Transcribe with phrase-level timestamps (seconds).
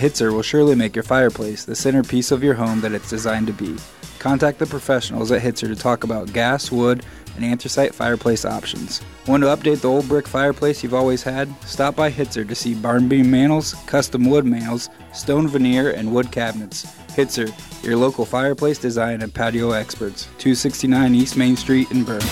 [0.00, 3.52] Hitzer will surely make your fireplace the centerpiece of your home that it's designed to
[3.52, 3.74] be.
[4.20, 9.02] Contact the professionals at Hitzer to talk about gas, wood, and anthracite fireplace options.
[9.26, 11.52] Want to update the old brick fireplace you've always had?
[11.64, 16.30] Stop by Hitzer to see barn beam mantles, custom wood mantles, stone veneer, and wood
[16.30, 16.86] cabinets.
[17.08, 17.50] Hitzer,
[17.82, 20.26] your local fireplace design and patio experts.
[20.38, 22.22] 269 East Main Street in Berne.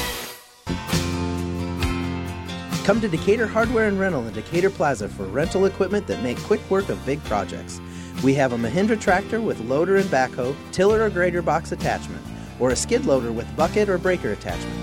[2.87, 6.61] Come to Decatur Hardware and Rental in Decatur Plaza for rental equipment that make quick
[6.71, 7.80] work of big projects.
[8.23, 12.25] We have a Mahindra tractor with loader and backhoe, tiller or grader box attachment,
[12.61, 14.78] or a skid loader with bucket or breaker attachment.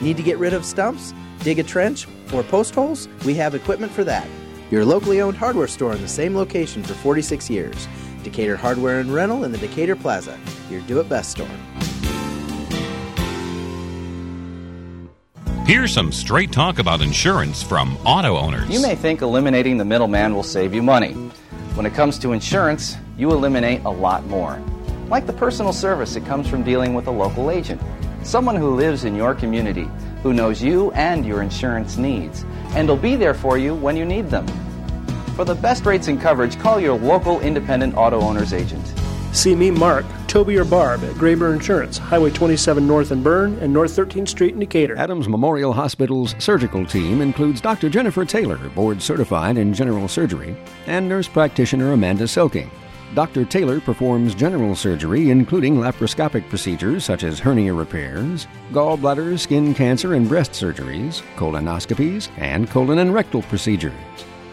[0.00, 3.08] Need to get rid of stumps, dig a trench, or post holes?
[3.24, 4.28] We have equipment for that.
[4.70, 7.88] Your locally owned hardware store in the same location for 46 years.
[8.22, 10.38] Decatur Hardware and Rental in the Decatur Plaza,
[10.70, 11.48] your do it best store.
[15.72, 18.68] Here's some straight talk about insurance from auto owners.
[18.68, 21.14] You may think eliminating the middleman will save you money.
[21.72, 24.62] When it comes to insurance, you eliminate a lot more.
[25.08, 27.80] Like the personal service that comes from dealing with a local agent,
[28.22, 29.88] someone who lives in your community,
[30.22, 32.44] who knows you and your insurance needs,
[32.74, 34.46] and will be there for you when you need them.
[35.36, 38.86] For the best rates and coverage, call your local independent auto owner's agent.
[39.32, 43.72] See me, Mark, Toby, or Barb at Graber Insurance, Highway 27 North in Berne and
[43.72, 44.94] North 13th Street in Decatur.
[44.98, 47.88] Adams Memorial Hospital's surgical team includes Dr.
[47.88, 50.54] Jennifer Taylor, board certified in general surgery,
[50.86, 52.68] and nurse practitioner Amanda Selking.
[53.14, 53.46] Dr.
[53.46, 60.28] Taylor performs general surgery, including laparoscopic procedures such as hernia repairs, gallbladder, skin cancer, and
[60.28, 63.94] breast surgeries, colonoscopies, and colon and rectal procedures.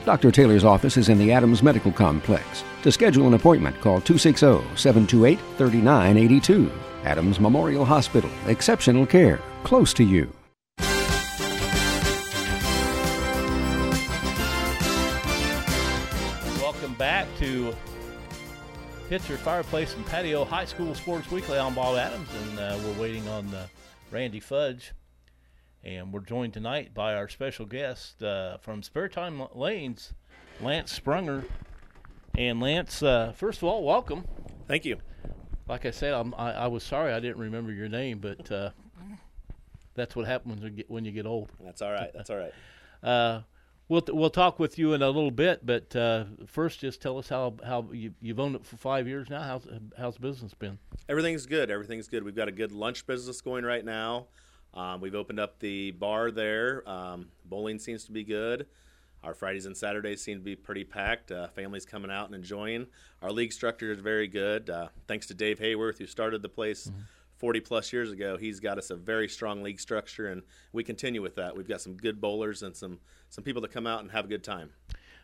[0.09, 0.31] Dr.
[0.31, 2.63] Taylor's office is in the Adams Medical Complex.
[2.81, 6.71] To schedule an appointment, call 260 728 3982.
[7.03, 8.31] Adams Memorial Hospital.
[8.47, 9.39] Exceptional care.
[9.63, 10.33] Close to you.
[16.59, 17.75] Welcome back to
[19.11, 21.59] Hitzer Fireplace and Patio High School Sports Weekly.
[21.59, 23.67] I'm Bob Adams, and uh, we're waiting on uh,
[24.09, 24.91] Randy Fudge.
[25.83, 30.13] And we're joined tonight by our special guest uh, from Spare Time Lanes,
[30.61, 31.45] Lance Sprunger.
[32.37, 34.25] And Lance, uh, first of all, welcome.
[34.67, 34.97] Thank you.
[35.69, 38.71] Like I said, I'm, I, I was sorry I didn't remember your name, but uh,
[39.95, 41.49] that's what happens when you get, when you get old.
[41.63, 42.11] That's all right.
[42.13, 42.53] That's all right.
[43.01, 43.43] Uh,
[43.87, 47.29] we'll we'll talk with you in a little bit, but uh, first, just tell us
[47.29, 49.41] how how you, you've owned it for five years now.
[49.41, 49.65] How's
[49.97, 50.77] how's business been?
[51.07, 51.71] Everything's good.
[51.71, 52.25] Everything's good.
[52.25, 54.27] We've got a good lunch business going right now.
[54.73, 56.87] Um, we've opened up the bar there.
[56.87, 58.67] Um, bowling seems to be good.
[59.23, 61.31] Our Fridays and Saturdays seem to be pretty packed.
[61.31, 62.87] Uh, families coming out and enjoying.
[63.21, 64.69] Our league structure is very good.
[64.69, 67.01] Uh, thanks to Dave Hayworth, who started the place mm-hmm.
[67.37, 68.37] 40 plus years ago.
[68.37, 70.41] He's got us a very strong league structure, and
[70.71, 71.55] we continue with that.
[71.55, 74.27] We've got some good bowlers and some some people that come out and have a
[74.29, 74.71] good time.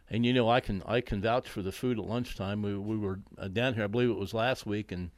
[0.09, 2.61] And you know, I can I can vouch for the food at lunchtime.
[2.61, 5.11] We we were uh, down here, I believe it was last week, and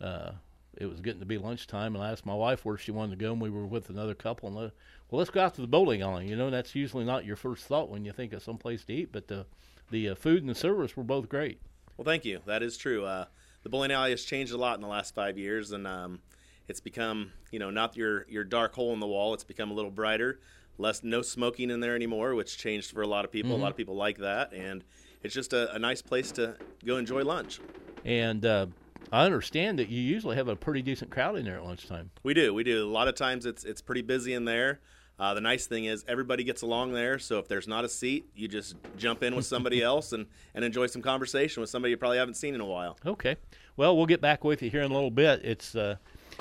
[0.00, 0.32] uh,
[0.76, 3.24] it was getting to be lunchtime, and I asked my wife where she wanted to
[3.24, 4.72] go, and we were with another couple, and well,
[5.18, 6.28] let's go out to the bowling alley.
[6.28, 8.92] You know, that's usually not your first thought when you think of some place to
[8.92, 9.46] eat, but the
[9.90, 11.60] the uh, food and the service were both great.
[11.96, 12.40] Well, thank you.
[12.44, 13.04] That is true.
[13.04, 13.26] Uh,
[13.62, 16.20] the bowling alley has changed a lot in the last five years, and um,
[16.68, 19.32] it's become you know not your your dark hole in the wall.
[19.34, 20.40] It's become a little brighter.
[20.78, 23.52] Less no smoking in there anymore, which changed for a lot of people.
[23.52, 23.60] Mm-hmm.
[23.60, 24.84] A lot of people like that, and
[25.22, 26.54] it's just a, a nice place to
[26.84, 27.60] go enjoy lunch.
[28.04, 28.66] And uh,
[29.12, 32.10] I understand that you usually have a pretty decent crowd in there at lunchtime.
[32.22, 32.52] We do.
[32.52, 32.84] We do.
[32.84, 34.80] A lot of times it's it's pretty busy in there.
[35.18, 38.28] Uh, the nice thing is everybody gets along there, so if there's not a seat,
[38.34, 41.96] you just jump in with somebody else and, and enjoy some conversation with somebody you
[41.96, 42.98] probably haven't seen in a while.
[43.06, 43.36] Okay.
[43.78, 45.42] Well, we'll get back with you here in a little bit.
[45.42, 45.96] It's uh,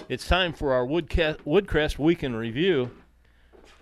[0.09, 2.91] it's time for our Woodcrest, Woodcrest Weekend Review.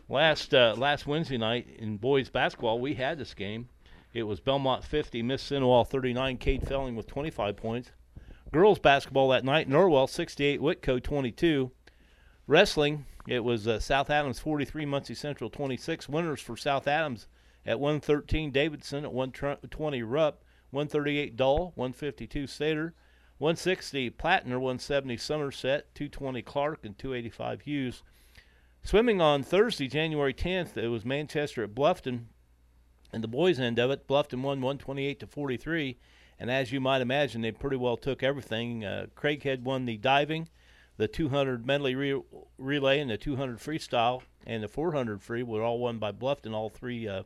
[0.09, 3.69] Last uh, last Wednesday night in boys basketball, we had this game.
[4.13, 7.89] It was Bellmont 50, Mississinewa 39, Cade Felling with 25 points.
[8.53, 11.72] Girls basketball that night, Norwell 68, Whitko 22.
[12.46, 16.08] Wrestling, it was uh, South Adams 43, Muncie Central 26.
[16.08, 17.28] Winners for South Adams
[17.66, 22.92] at 113, Davidson at 120, Rupp, 138, Dull, 152, Sater,
[23.39, 28.04] 160, Plattner, 170, Somerset, 220, Clark, and 285, Hughes.
[28.83, 32.25] Swimming on Thursday, January 10th, it was Manchester at Bluffton,
[33.12, 35.98] and the boys' end of it, Bluffton won 128 to 43.
[36.39, 38.83] And as you might imagine, they pretty well took everything.
[38.83, 40.50] Uh, Craighead won the diving
[40.97, 42.21] the 200 medley re-
[42.57, 46.69] relay and the 200 freestyle and the 400 free were all won by Bluffton, all
[46.69, 47.24] three uh,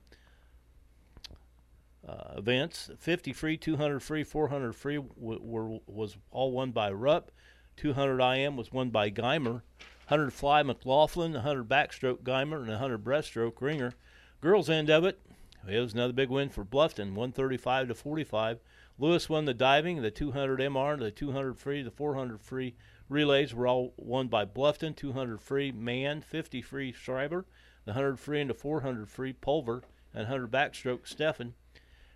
[2.07, 2.89] uh, events.
[2.97, 7.31] 50 free, 200 free, 400 free w- were was all won by Rupp.
[7.77, 9.63] 200 IM was won by Geimer.
[10.07, 13.93] 100 fly McLaughlin, 100 backstroke Geimer, and 100 breaststroke Ringer.
[14.39, 15.19] Girls end of it,
[15.67, 18.59] it was another big win for Bluffton, 135 to 45.
[18.99, 22.75] Lewis won the diving, the 200 MR, the 200 free, the 400 free
[23.09, 24.95] relays were all won by Bluffton.
[24.95, 27.45] 200 free man, 50 free Schreiber,
[27.85, 29.83] the 100 free and the 400 free Pulver,
[30.13, 31.53] and 100 backstroke Steffen.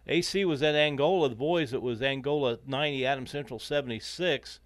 [0.07, 1.29] AC was at Angola.
[1.29, 4.59] The boys, it was Angola 90, Adam Central 76.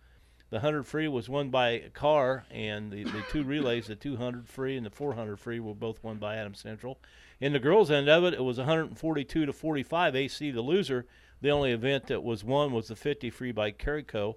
[0.49, 4.77] The 100 free was won by Carr, and the, the two relays, the 200 free
[4.77, 6.99] and the 400 free, were both won by Adam Central.
[7.41, 10.15] In the girls' end of it, it was 142 to 45.
[10.15, 11.05] AC, the loser.
[11.41, 14.35] The only event that was won was the 50 free by Carico.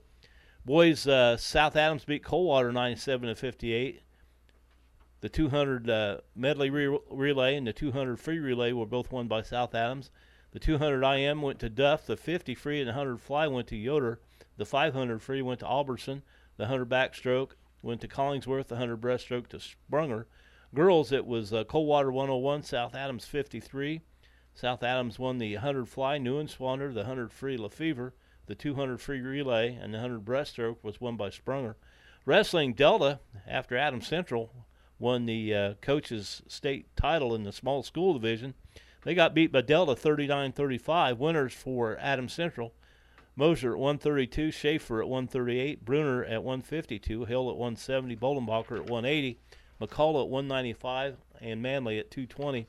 [0.65, 4.03] Boys, uh, South Adams beat Coldwater 97 to 58.
[5.21, 9.43] The 200 uh, medley re- relay and the 200 free relay were both won by
[9.43, 10.11] South Adams.
[10.53, 12.06] The 200 IM went to Duff.
[12.06, 14.21] The 50 free and the 100 fly went to Yoder.
[14.56, 16.23] The 500 free went to Albertson.
[16.56, 17.53] The 100 backstroke
[17.83, 18.69] went to Collingsworth.
[18.69, 20.27] The 100 breaststroke to Sprunger.
[20.75, 24.03] Girls, it was uh, Coldwater 101, South Adams 53.
[24.58, 28.12] South Adams won the 100 fly, Neuenswander, the 100 free Lefevre,
[28.46, 31.76] the 200 free relay, and the 100 breaststroke was won by Sprunger.
[32.26, 34.52] Wrestling Delta, after Adams Central
[34.99, 38.55] won the uh, coaches' state title in the small school division,
[39.05, 41.19] they got beat by Delta 39-35.
[41.19, 42.75] Winners for Adams Central.
[43.37, 49.38] Moser at 132, Schaefer at 138, Bruner at 152, Hill at 170, Bolenbacher at 180,
[49.81, 52.66] McCall at 195, and Manley at 220.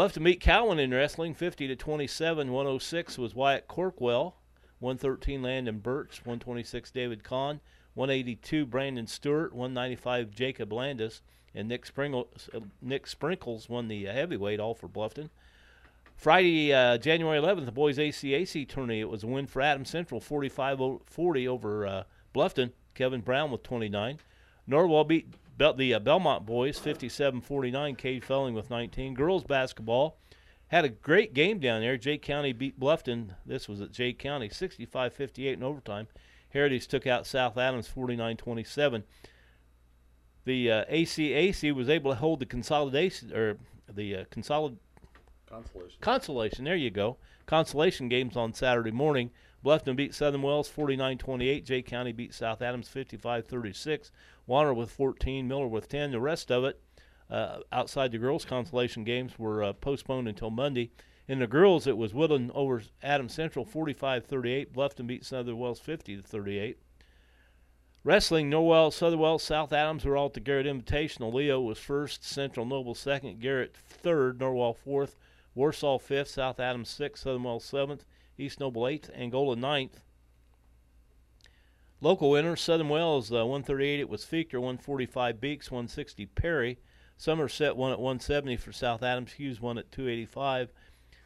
[0.00, 2.50] Bluffton meet Cowan in wrestling 50 to 27.
[2.50, 4.32] 106 was Wyatt Corkwell.
[4.78, 6.20] 113 Landon Birch.
[6.24, 7.60] 126 David Kahn.
[7.92, 9.52] 182 Brandon Stewart.
[9.52, 11.20] 195 Jacob Landis.
[11.54, 15.28] And Nick, Sprinkles, uh, Nick Sprinkles won the uh, heavyweight, all for Bluffton.
[16.16, 19.00] Friday, uh, January 11th, the boys ACAC tourney.
[19.00, 22.02] It was a win for Adam Central, 45-40 over uh,
[22.34, 22.72] Bluffton.
[22.94, 24.16] Kevin Brown with 29.
[24.66, 27.98] Norwell beat The uh, Bellmont boys 57-49.
[27.98, 29.14] Cade Felling with 19.
[29.14, 30.18] Girls basketball
[30.68, 31.96] had a great game down there.
[31.96, 33.34] Jay County beat Bluffton.
[33.44, 36.06] This was at Jay County, 65-58 in overtime.
[36.50, 39.02] Heritage took out South Adams 49-27.
[40.44, 43.58] The uh, ACAC was able to hold the consolidation or
[43.92, 44.76] the uh, consolid
[45.50, 45.98] Consolation.
[46.00, 46.64] consolation.
[46.64, 47.16] There you go.
[47.46, 49.30] Consolation games on Saturday morning.
[49.64, 51.64] Bluffton beat Southern Wells 49-28.
[51.64, 54.10] Jay County beat South Adams 55-36.
[54.46, 56.12] Warner with 14, Miller with 10.
[56.12, 56.80] The rest of it,
[57.28, 60.92] uh, outside the girls' consolation games, were uh, postponed until Monday.
[61.28, 64.72] In the girls, it was Woodland over Adams Central 45-38.
[64.72, 66.76] Bluffton beat Southern Wells 50-38.
[68.02, 71.34] Wrestling, Norwell, Southern Wells, South Adams were all to Garrett Invitational.
[71.34, 75.16] Leo was first, Central Noble second, Garrett third, Norwell fourth,
[75.54, 78.04] Warsaw fifth, South Adams sixth, Southern Wells seventh,
[78.38, 80.00] East Noble eighth, Angola ninth.
[82.00, 84.00] Local winners: Southern Wells uh, 138.
[84.00, 85.40] It was Feaker 145.
[85.40, 86.26] Beeks 160.
[86.26, 86.78] Perry.
[87.18, 89.32] Somerset won at 170 for South Adams.
[89.32, 90.72] Hughes won at 285.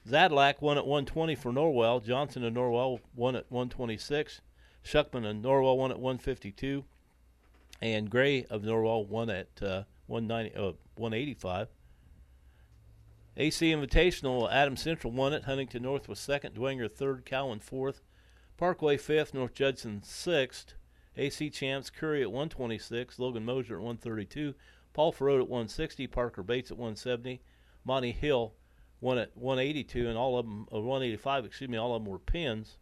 [0.08, 2.04] Zadlak won at 120 for Norwell.
[2.04, 4.40] Johnson and Norwell won at 126.
[4.84, 6.84] Shuckman and Norwell won at 152.
[7.80, 11.68] And Gray of Norwell won at uh, 190, uh, 185.
[13.36, 15.44] AC Invitational, Adam Central won it.
[15.44, 16.54] Huntington North was second.
[16.54, 17.24] Dwenger third.
[17.24, 18.02] Cowan fourth.
[18.56, 19.34] Parkway fifth.
[19.34, 20.74] North Judson sixth.
[21.16, 23.18] AC Champs Curry at 126.
[23.18, 24.54] Logan Mosier at 132.
[24.92, 26.06] Paul Farode at 160.
[26.06, 27.40] Parker Bates at 170.
[27.84, 28.54] Monty Hill
[29.00, 32.18] won at 182, and all of them, uh, 185, excuse me, all of them were
[32.18, 32.78] pins.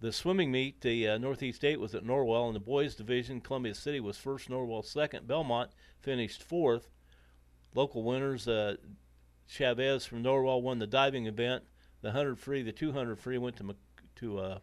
[0.00, 2.46] The swimming meet, the uh, Northeast Eight was at Norwell.
[2.46, 5.26] In the boys division, Columbia City was first, Norwell second.
[5.26, 5.70] Bellmont
[6.00, 6.88] finished fourth.
[7.74, 8.76] Local winners, uh,
[9.48, 11.64] Chavez from Norwell won the diving event.
[12.02, 13.76] The 100 free, the 200 free went to Mc,
[14.16, 14.58] to uh,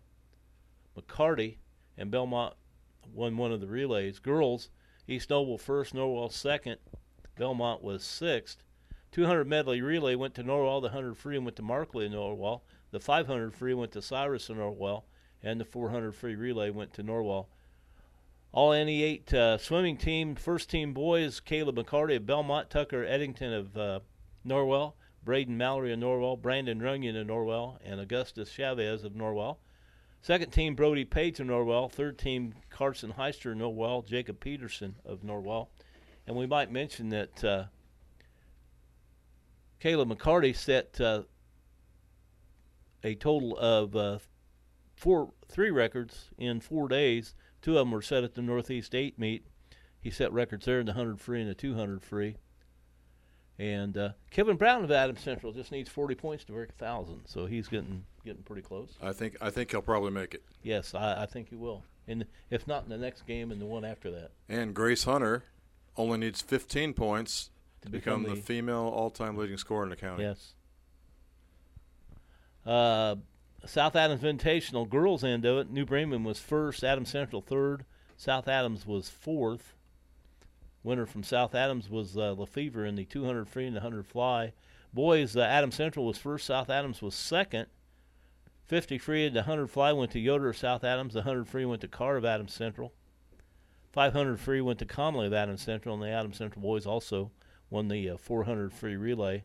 [0.95, 1.57] McCarty,
[1.97, 2.53] and Bellmont
[3.11, 4.19] won one of the relays.
[4.19, 4.69] Girls,
[5.07, 6.77] East Noble first, Norwell second.
[7.37, 8.63] Bellmont was sixth.
[9.11, 10.81] 200 medley relay went to Norwell.
[10.81, 12.61] The 100 free went to Markley and Norwell.
[12.91, 15.03] The 500 free went to Cyrus and Norwell,
[15.41, 17.47] and the 400 free relay went to Norwell.
[18.51, 23.77] All NE8 uh, swimming team, first team boys, Caleb McCarty of Bellmont, Tucker Eddington of
[23.77, 23.99] uh,
[24.45, 29.57] Norwell, Braden Mallory of Norwell, Brandon Runyon of Norwell, and Augustus Chavez of Norwell.
[30.21, 31.91] Second team, Brody Page of Norwell.
[31.91, 35.67] Third team, Carson Heister of Norwell, Jacob Peterson of Norwell.
[36.25, 37.65] And we might mention that uh,
[39.79, 41.23] Caleb McCarty set uh,
[43.03, 44.17] a total of uh,
[44.95, 47.35] four, three records in four days.
[47.61, 49.45] Two of them were set at the Northeast Eight meet.
[49.99, 52.37] He set records there in the 100 free and the 200 free.
[53.57, 57.21] And uh, Kevin Brown of Adams Central just needs 40 points to break a thousand,
[57.25, 58.89] so he's getting getting pretty close.
[59.01, 60.43] I think I think he'll probably make it.
[60.62, 61.83] Yes, I, I think he will.
[62.07, 64.31] And if not in the next game, and the one after that.
[64.50, 65.43] And Grace Hunter
[65.97, 67.50] only needs 15 points
[67.81, 70.24] to, become, become the, the- female all-time leading scorer in the county.
[70.24, 70.53] Yes.
[72.65, 73.15] Uh,
[73.65, 75.71] South Adams Invitational girls end of it.
[75.71, 77.85] New Bremen was first, Adams Central third,
[78.17, 79.75] South Adams was fourth.
[80.85, 84.53] Winner from South Adams was uh, Lefevre in the 200 free and the 100 fly.
[84.93, 87.65] Boys, uh, Adams Central was first, South Adams was second.
[88.67, 91.13] 50 free and the 100 fly went to Yoder of South Adams.
[91.13, 92.93] The 100 free went to Carr of Adams Central.
[93.93, 97.31] 500 free went to Conley of Adams Central, and the Adams Central boys also
[97.69, 99.43] won the uh, 400 free relay.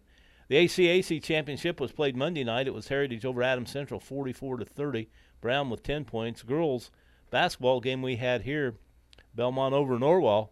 [0.48, 2.66] The ACAC championship was played Monday night.
[2.66, 5.08] It was Heritage over Adams Central, 44 to 30.
[5.40, 6.42] Brown with 10 points.
[6.42, 6.90] Girls
[7.30, 8.74] basketball game we had here,
[9.36, 10.48] Bellmont over Norwell,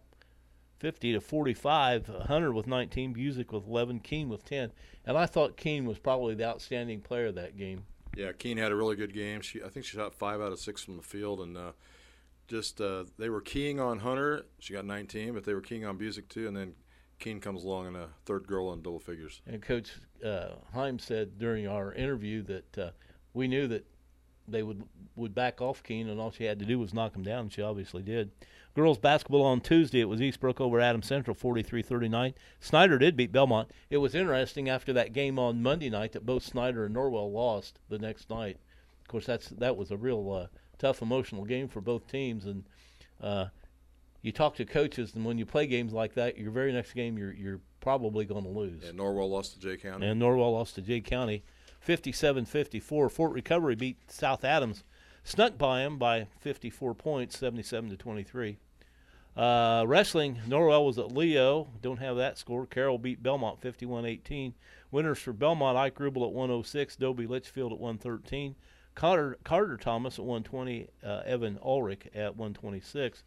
[0.79, 2.07] 50 to 45.
[2.27, 4.71] Hunter with 19, Busick with 11, Keene with 10.
[5.05, 7.83] And I thought Keene was probably the outstanding player of that game.
[8.15, 9.41] Yeah, Keene had a really good game.
[9.41, 11.71] She, I think she shot five out of six from the field, and uh,
[12.47, 14.45] just uh, they were keying on Hunter.
[14.59, 16.47] She got 19, but they were keying on Busick too.
[16.47, 16.73] And then
[17.19, 19.41] Keene comes along and a third girl on double figures.
[19.45, 19.91] And Coach
[20.25, 22.89] uh, Heim said during our interview that uh,
[23.33, 23.85] we knew that
[24.47, 24.83] they would
[25.15, 27.41] would back off Keene, and all she had to do was knock them down.
[27.41, 28.31] And she obviously did.
[28.79, 29.99] Girls basketball on Tuesday.
[29.99, 32.33] It was Eastbrook over Adams Central, 43-39.
[32.61, 33.67] Snyder did beat Bellmont.
[33.89, 37.77] It was interesting after that game on Monday night that both Snyder and Norwell lost
[37.89, 38.57] the next night.
[39.01, 42.63] Of course, that's that was a real uh, tough emotional game for both teams, and
[43.19, 43.47] uh,
[44.21, 47.17] you talk to coaches, and when you play games like that, your very next game
[47.17, 48.87] you're you're probably going to lose.
[48.87, 50.07] And Norwell lost to Jay County.
[50.07, 51.43] And Norwell lost to Jay County,
[51.85, 53.11] 57-54.
[53.11, 54.85] Fort Recovery beat South Adams,
[55.25, 58.57] snuck by them by 54 points, 77 to 23.
[59.39, 61.69] Uh, wrestling, Norwell was at Leo.
[61.81, 62.65] Don't have that score.
[62.65, 64.51] Carroll beat Bellmont 51-18.
[64.91, 68.55] Winners for Bellmont, Ike Rubel at 106, Dobie Litchfield at 113.
[68.95, 73.23] Carter, Carter Thomas at 120, uh, Evan Ulrich at 126.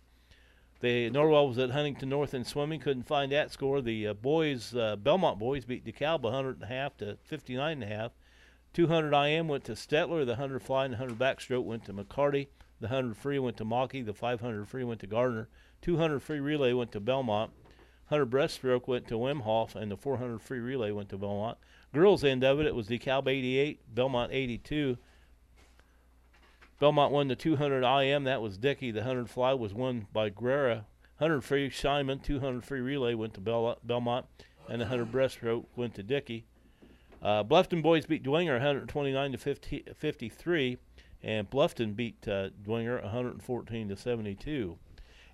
[0.81, 2.81] The Norwell was at Huntington North in swimming.
[2.81, 3.81] Couldn't find that score.
[3.81, 7.91] The uh, boys, uh, Bellmont boys, beat DeKalb 100 and a half to 59 and
[7.91, 8.13] a half.
[8.75, 10.27] 200 IM went to Stetler.
[10.27, 12.49] The 100 fly and the 100 backstroke went to McCarty.
[12.81, 14.03] The 100 free went to Mocky.
[14.03, 15.49] The 500 free went to Gardner.
[15.83, 17.51] 200 free relay went to Bellmont.
[18.09, 21.57] 100 breaststroke went to Wim Wimhoff, and the 400 free relay went to Bellmont.
[21.93, 24.97] Girls' end of it, it was DeKalb 88, Bellmont 82.
[26.81, 28.25] Bellmont won the 200 IM.
[28.25, 28.91] That was Dickey.
[28.91, 30.87] The 100 fly was won by Guerra.
[31.19, 32.19] 100 free Simon.
[32.19, 34.25] 200 free relay went to Bel- Bellmont,
[34.69, 36.45] and the 100 breaststroke went to Dickey.
[37.23, 40.79] Uh, Bluffton boys beat Dwenger 129 to 50, 53,
[41.23, 44.77] and Bluffton beat uh, Dwenger 114 to 72.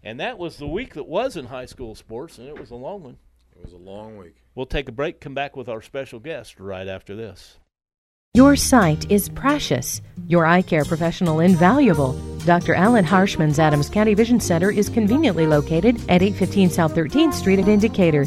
[0.02, 2.76] And that was the week that was in high school sports, and it was a
[2.76, 3.16] long one.
[3.56, 4.36] It was a long week.
[4.54, 7.58] We'll take a break, come back with our special guest right after this.
[8.34, 12.12] Your sight is precious, your eye care professional invaluable.
[12.44, 12.74] Dr.
[12.74, 17.68] Alan Harshman's Adams County Vision Center is conveniently located at 815 South 13th Street at
[17.68, 18.26] in Decatur.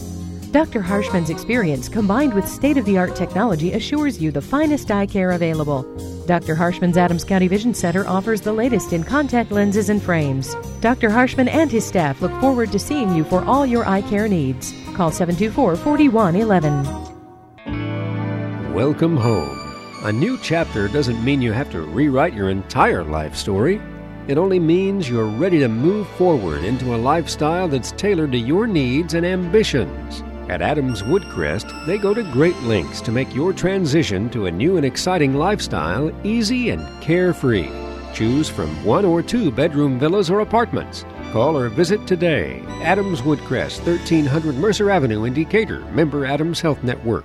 [0.51, 0.81] Dr.
[0.81, 5.31] Harshman's experience combined with state of the art technology assures you the finest eye care
[5.31, 5.83] available.
[6.25, 6.55] Dr.
[6.55, 10.53] Harshman's Adams County Vision Center offers the latest in contact lenses and frames.
[10.81, 11.09] Dr.
[11.09, 14.73] Harshman and his staff look forward to seeing you for all your eye care needs.
[14.93, 18.73] Call 724 4111.
[18.73, 19.57] Welcome home.
[20.03, 23.81] A new chapter doesn't mean you have to rewrite your entire life story.
[24.27, 28.67] It only means you're ready to move forward into a lifestyle that's tailored to your
[28.67, 30.23] needs and ambitions.
[30.51, 34.75] At Adams Woodcrest, they go to great lengths to make your transition to a new
[34.75, 37.69] and exciting lifestyle easy and carefree.
[38.13, 41.05] Choose from one or two bedroom villas or apartments.
[41.31, 42.61] Call or visit today.
[42.83, 47.23] Adams Woodcrest, 1300 Mercer Avenue in Decatur, member Adams Health Network.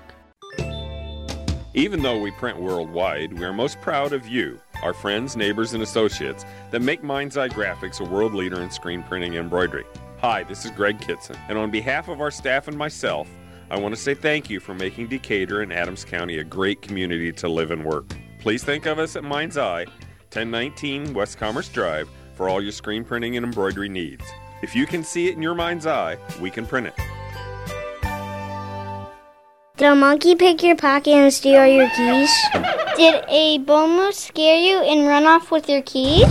[1.74, 5.82] Even though we print worldwide, we are most proud of you, our friends, neighbors, and
[5.82, 9.84] associates that make Mind's Eye Graphics a world leader in screen printing and embroidery.
[10.22, 13.28] Hi, this is Greg Kitson, and on behalf of our staff and myself,
[13.68, 17.30] I want to say thank you for making Decatur and Adams County a great community
[17.32, 18.06] to live and work.
[18.38, 19.84] Please think of us at Mind's Eye,
[20.32, 24.24] 1019 West Commerce Drive, for all your screen printing and embroidery needs.
[24.62, 26.94] If you can see it in your mind's eye, we can print it.
[29.76, 32.30] Did a monkey pick your pocket and steal your keys?
[32.96, 36.24] Did a bull moose scare you and run off with your keys?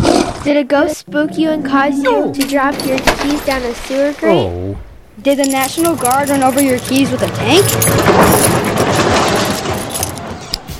[0.43, 4.13] Did a ghost spook you and cause you to drop your keys down a sewer
[4.13, 4.47] grate?
[4.47, 4.75] Oh.
[5.21, 8.74] Did the National Guard run over your keys with a tank?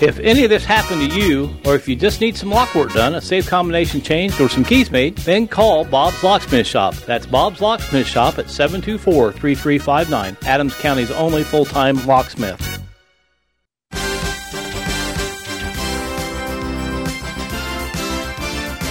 [0.05, 2.93] If any of this happened to you, or if you just need some lock work
[2.93, 6.93] done, a safe combination changed, or some keys made, then call Bob's Locksmith Shop.
[7.07, 12.61] That's Bob's Locksmith Shop at 724 3359, Adams County's only full time locksmith.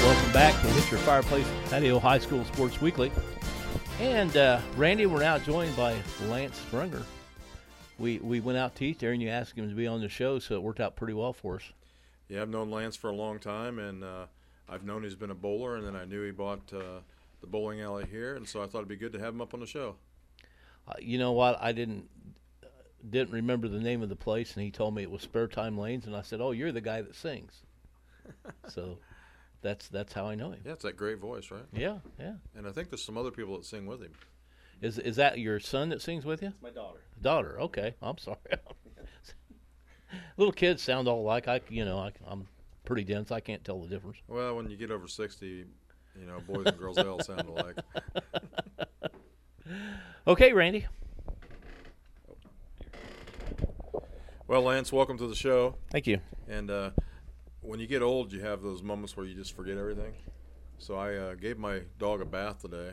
[0.02, 3.12] Welcome back to Hitzer Fireplace Patio High School Sports Weekly.
[4.00, 5.94] And uh, Randy, we're now joined by
[6.26, 7.04] Lance Sprunger.
[7.98, 10.08] We we went out to eat there, and you asked him to be on the
[10.08, 11.62] show, so it worked out pretty well for us.
[12.28, 14.26] Yeah, I've known Lance for a long time, and uh,
[14.68, 17.00] I've known he's been a bowler, and then I knew he bought uh,
[17.40, 19.54] the bowling alley here, and so I thought it'd be good to have him up
[19.54, 19.96] on the show.
[20.88, 21.58] Uh, you know what?
[21.60, 22.08] I didn't
[23.08, 25.78] didn't remember the name of the place, and he told me it was Spare Time
[25.78, 27.62] Lanes, and I said, "Oh, you're the guy that sings."
[28.68, 28.98] so
[29.62, 30.60] that's that's how I know him.
[30.64, 31.64] Yeah, it's that great voice, right?
[31.72, 32.34] Yeah, yeah.
[32.56, 34.12] And I think there's some other people that sing with him.
[34.84, 36.52] Is is that your son that sings with you?
[36.60, 37.00] my daughter.
[37.22, 37.58] Daughter.
[37.58, 38.36] Okay, I'm sorry.
[40.36, 41.48] Little kids sound all alike.
[41.48, 42.46] I, you know, I, I'm
[42.84, 43.30] pretty dense.
[43.30, 44.18] I can't tell the difference.
[44.28, 45.66] Well, when you get over 60, you
[46.26, 47.78] know, boys and girls, they all sound alike.
[50.26, 50.86] Okay, Randy.
[54.46, 55.76] Well, Lance, welcome to the show.
[55.90, 56.20] Thank you.
[56.48, 56.90] And uh,
[57.60, 60.14] when you get old, you have those moments where you just forget everything.
[60.78, 62.92] So I uh, gave my dog a bath today,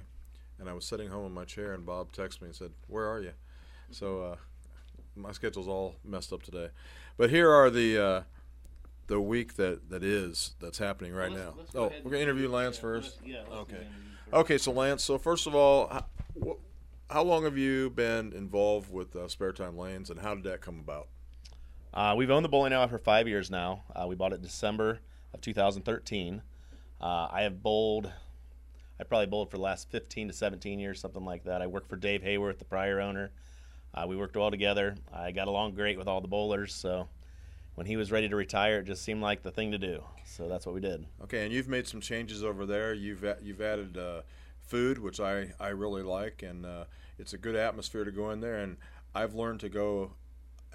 [0.62, 3.08] and I was sitting home in my chair, and Bob texted me and said, "Where
[3.08, 3.34] are you?"
[3.90, 4.36] So uh,
[5.16, 6.70] my schedule's all messed up today.
[7.18, 8.22] But here are the uh,
[9.08, 11.56] the week that, that is that's happening right now.
[11.76, 13.20] oh, we're gonna interview Lance first.
[13.26, 13.78] yeah, let's okay.
[14.32, 15.04] do Okay, so Lance.
[15.04, 16.06] So first of all, how,
[16.42, 20.46] wh- how long have you been involved with uh, Spare Time Lanes, and how did
[20.46, 21.08] that come about?
[21.94, 23.84] Uh, we've owned the bowling alley for five years now.
[23.94, 25.00] Uh, we bought it in December
[25.34, 26.42] of 2013.
[27.02, 28.12] Uh, I have bowled,
[29.02, 31.64] I probably bowled for the last 15 to 17 years, something like that.
[31.64, 33.32] I worked for Dave Hayworth, the prior owner.
[33.96, 34.96] Uh, we worked well together.
[35.12, 37.10] I got along great with all the bowlers, so
[37.74, 40.04] when he was ready to retire, it just seemed like the thing to do.
[40.24, 41.08] So that's what we did.
[41.24, 42.94] Okay, and you've made some changes over there.
[42.94, 44.22] You've you've added uh,
[44.68, 46.84] food, which I, I really like, and uh,
[47.18, 48.60] it's a good atmosphere to go in there.
[48.60, 48.78] And
[49.16, 50.12] I've learned to go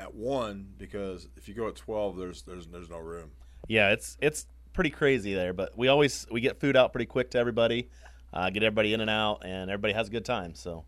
[0.01, 3.31] at one because if you go at twelve, there's there's there's no room.
[3.69, 7.31] Yeah, it's it's pretty crazy there, but we always we get food out pretty quick
[7.31, 7.89] to everybody,
[8.37, 10.55] uh, get everybody in and out, and everybody has a good time.
[10.55, 10.85] So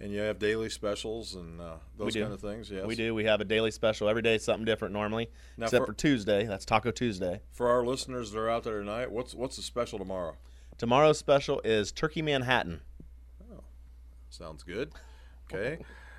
[0.00, 2.70] And you have daily specials and uh, those kind of things.
[2.70, 3.14] Yes, we do.
[3.14, 6.44] We have a daily special every day, something different normally, Now except for- for Tuesday.
[6.44, 7.40] That's Taco Tuesday.
[7.52, 10.36] For our listeners that are out there tonight, what's what's the special tomorrow?
[10.78, 12.82] Tomorrow's special is Turkey Manhattan.
[13.50, 13.64] Oh,
[14.28, 14.92] Sounds good.
[15.50, 15.78] Okay.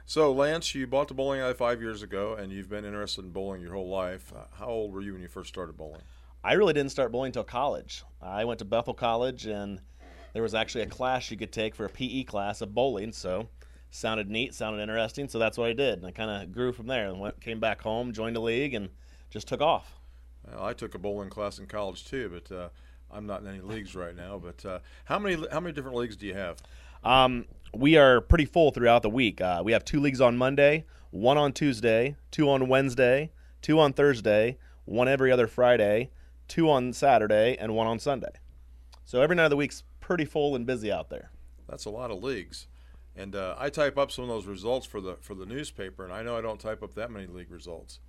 [0.10, 3.31] So, Lance, you bought the bowling alley five years ago, and you've been interested in
[3.31, 4.31] bowling your whole life.
[4.34, 6.01] Uh, How old were you when you first started bowling?
[6.43, 8.03] I really didn't start bowling until college.
[8.21, 9.81] I went to Bethel College, and
[10.33, 13.11] there was actually a class you could take for a PE class of bowling.
[13.11, 13.49] So,
[13.91, 15.27] sounded neat, sounded interesting.
[15.27, 17.07] So that's what I did, and I kind of grew from there.
[17.07, 18.89] And went, came back home, joined a league, and
[19.29, 19.93] just took off.
[20.49, 22.69] Well, I took a bowling class in college too, but uh,
[23.11, 24.41] I'm not in any leagues right now.
[24.41, 26.57] But uh, how many how many different leagues do you have?
[27.03, 29.41] Um, we are pretty full throughout the week.
[29.41, 33.93] Uh, we have two leagues on Monday, one on Tuesday, two on Wednesday, two on
[33.93, 36.09] Thursday, one every other Friday,
[36.47, 38.31] two on Saturday, and one on Sunday.
[39.05, 41.31] So every night of the week's pretty full and busy out there.
[41.67, 42.67] That's a lot of leagues,
[43.13, 46.13] and uh, I type up some of those results for the for the newspaper, and
[46.13, 47.99] I know I don't type up that many league results.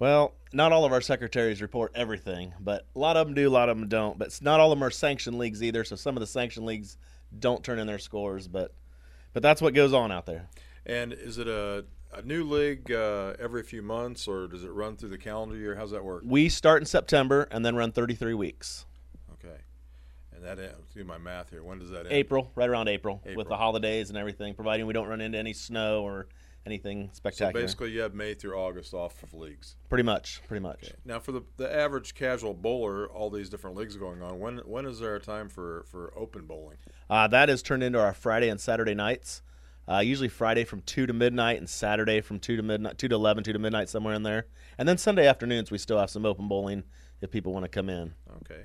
[0.00, 3.50] Well, not all of our secretaries report everything, but a lot of them do, a
[3.50, 4.18] lot of them don't.
[4.18, 5.84] But it's not all of them are sanctioned leagues either.
[5.84, 6.98] So some of the sanctioned leagues
[7.38, 8.74] don't turn in their scores, but
[9.32, 10.48] but that's what goes on out there.
[10.86, 14.96] And is it a a new league uh, every few months, or does it run
[14.96, 15.76] through the calendar year?
[15.76, 16.24] How's that work?
[16.26, 18.86] We start in September and then run 33 weeks.
[20.38, 21.62] Okay, and that end, let's do my math here.
[21.62, 22.12] When does that end?
[22.12, 25.52] April, right around April, with the holidays and everything, providing we don't run into any
[25.52, 26.28] snow or
[26.66, 27.62] anything So spectacular.
[27.64, 29.76] basically, you have May through August off of leagues.
[29.88, 30.92] pretty much, pretty much.
[31.04, 34.38] Now, for the the average casual bowler, all these different leagues going on.
[34.38, 36.76] When when is there a time for for open bowling?
[37.08, 39.42] Uh, that is turned into our Friday and Saturday nights.
[39.90, 43.14] Uh, usually Friday from two to midnight, and Saturday from two to midnight, two to
[43.14, 44.46] eleven, two to midnight, somewhere in there.
[44.76, 46.84] And then Sunday afternoons we still have some open bowling
[47.22, 48.12] if people want to come in.
[48.42, 48.64] Okay.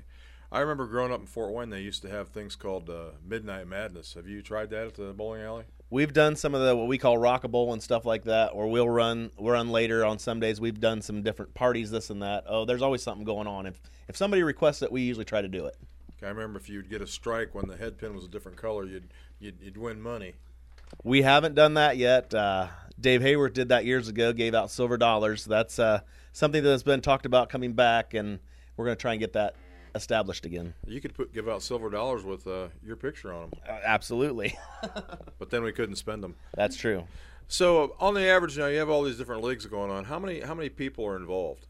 [0.54, 3.66] I remember growing up in Fort Wayne, they used to have things called uh, Midnight
[3.66, 4.14] Madness.
[4.14, 5.64] Have you tried that at the bowling alley?
[5.90, 8.88] We've done some of the what we call rockable and stuff like that, or we'll
[8.88, 10.60] run we'll run later on some days.
[10.60, 12.44] We've done some different parties, this and that.
[12.46, 13.66] Oh, there's always something going on.
[13.66, 15.76] If if somebody requests it, we usually try to do it.
[16.18, 18.56] Okay, I remember if you'd get a strike when the head pin was a different
[18.56, 19.08] color, you'd
[19.40, 20.34] you'd, you'd win money.
[21.02, 22.32] We haven't done that yet.
[22.32, 22.68] Uh,
[23.00, 25.44] Dave Hayworth did that years ago, gave out silver dollars.
[25.44, 28.38] That's uh, something that's been talked about coming back, and
[28.76, 29.56] we're going to try and get that
[29.94, 30.74] established again.
[30.86, 33.60] You could put give out silver dollars with uh, your picture on them.
[33.68, 34.56] Uh, absolutely.
[35.38, 36.34] but then we couldn't spend them.
[36.54, 37.04] That's true.
[37.48, 40.04] So on the average, now you have all these different leagues going on.
[40.04, 41.66] How many how many people are involved?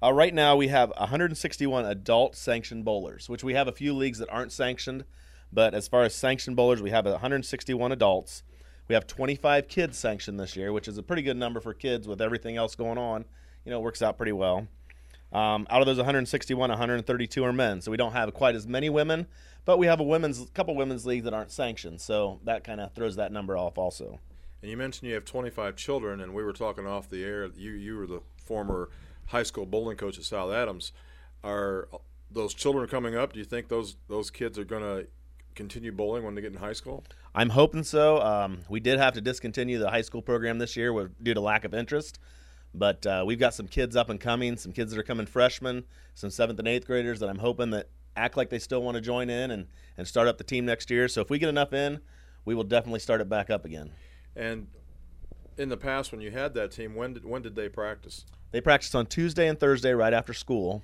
[0.00, 4.18] Uh, right now, we have 161 adult sanctioned bowlers, which we have a few leagues
[4.18, 5.04] that aren't sanctioned.
[5.52, 8.42] But as far as sanctioned bowlers, we have 161 adults.
[8.86, 12.06] We have 25 kids sanctioned this year, which is a pretty good number for kids
[12.06, 13.24] with everything else going on.
[13.64, 14.68] You know, it works out pretty well.
[15.32, 18.88] Um, out of those 161, 132 are men, so we don't have quite as many
[18.88, 19.26] women,
[19.64, 22.94] but we have a women's couple women's leagues that aren't sanctioned, so that kind of
[22.94, 24.20] throws that number off also.
[24.62, 27.46] And you mentioned you have 25 children, and we were talking off the air.
[27.46, 28.88] You you were the former
[29.26, 30.92] high school bowling coach at South Adams.
[31.44, 31.88] are
[32.30, 33.32] those children coming up?
[33.32, 35.06] Do you think those those kids are going to
[35.54, 37.04] continue bowling when they get in high school?
[37.34, 38.20] I'm hoping so.
[38.20, 41.40] Um, we did have to discontinue the high school program this year with, due to
[41.40, 42.18] lack of interest,
[42.74, 45.84] but uh, we've got some kids up and coming, some kids that are coming freshmen,
[46.14, 49.00] some seventh and eighth graders that I'm hoping that act like they still want to
[49.00, 51.08] join in and, and start up the team next year.
[51.08, 52.00] So if we get enough in,
[52.44, 53.90] we will definitely start it back up again.
[54.36, 54.66] And
[55.56, 58.24] in the past, when you had that team, when did when did they practice?
[58.50, 60.82] They practiced on Tuesday and Thursday right after school,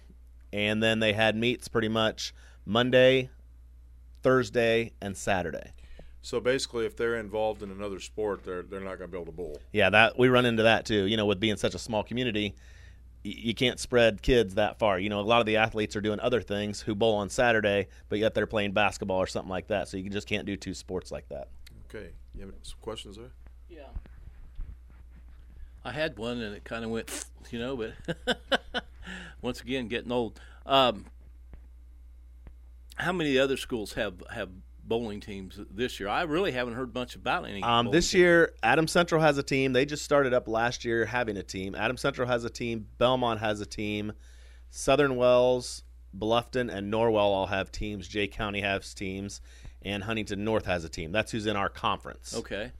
[0.53, 2.35] and then they had meets pretty much
[2.67, 3.31] Monday,
[4.23, 5.73] Thursday, and Saturday.
[6.25, 9.27] So basically, if they're involved in another sport, they're they're not going to be able
[9.31, 9.61] to bowl.
[9.73, 11.05] Yeah, that we run into that too.
[11.05, 12.55] You know, with being such a small community,
[13.27, 14.99] y- you can't spread kids that far.
[14.99, 17.89] You know, a lot of the athletes are doing other things who bowl on Saturday,
[18.09, 19.87] but yet they're playing basketball or something like that.
[19.87, 21.49] So you just can't do two sports like that.
[21.91, 23.33] Okay, you have some questions there?
[23.69, 23.83] Yeah.
[25.85, 28.47] I had one and it kind of went, you know, but
[29.43, 30.41] once again, getting old.
[30.65, 31.05] Um,
[32.97, 34.49] how many other schools have have
[34.87, 36.09] bowling teams this year?
[36.09, 37.63] I really haven't heard much about any.
[37.63, 38.21] Um, this teams.
[38.21, 39.73] year, Adam Central has a team.
[39.73, 41.75] They just started up last year having a team.
[41.75, 42.87] Adam Central has a team.
[43.01, 44.13] Bellmont has a team.
[44.71, 45.85] Southern Wells,
[46.17, 48.09] Bluffton, and Norwell all have teams.
[48.09, 49.41] Jay County has teams,
[49.83, 51.13] and Huntington North has a team.
[51.13, 52.35] That's who's in our conference.
[52.35, 52.73] Okay.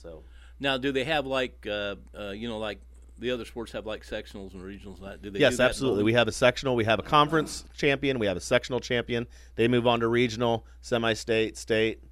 [0.00, 0.22] So
[0.60, 2.80] Now, do they have like, uh, uh, you know, like
[3.18, 4.98] the other sports have like sectionals and regionals?
[4.98, 5.38] And that do they?
[5.38, 6.02] yes, do that absolutely.
[6.04, 6.76] We have a sectional.
[6.76, 8.18] We have a conference champion.
[8.18, 9.26] We have a sectional champion.
[9.56, 12.02] They move on to regional, semi-state, state.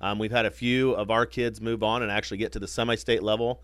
[0.00, 2.68] Um, we've had a few of our kids move on and actually get to the
[2.68, 3.62] semi-state level.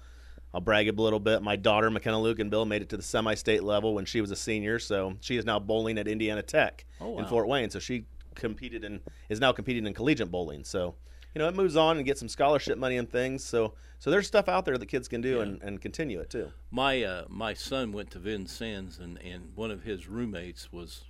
[0.54, 1.42] I'll brag a little bit.
[1.42, 4.30] My daughter, McKenna Luke and Bill, made it to the semi-state level when she was
[4.30, 4.78] a senior.
[4.78, 7.26] So she is now bowling at Indiana Tech Oh, in.
[7.26, 7.70] Fort Wayne.
[7.70, 10.64] So she competed in is now competing in collegiate bowling.
[10.64, 10.94] So
[11.38, 13.44] you know it moves on and gets some scholarship money and things.
[13.44, 16.50] So so there's stuff out there that kids can do and, and continue it too.
[16.72, 21.04] My uh, my son went to Vincennes, and and one of his roommates was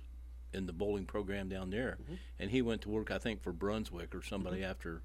[0.53, 2.13] in the bowling program down there, Mm-hmm.
[2.39, 5.01] and he went to work, I think, for Brunswick or somebody after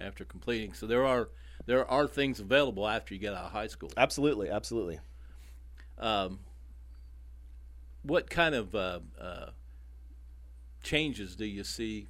[0.00, 0.72] after completing.
[0.74, 1.28] So there are
[1.66, 3.92] there are things available after you get out of high school.
[3.96, 4.98] Absolutely, absolutely.
[5.98, 6.40] Um,
[8.02, 9.50] what kind of uh, uh,
[10.82, 12.08] changes do you see?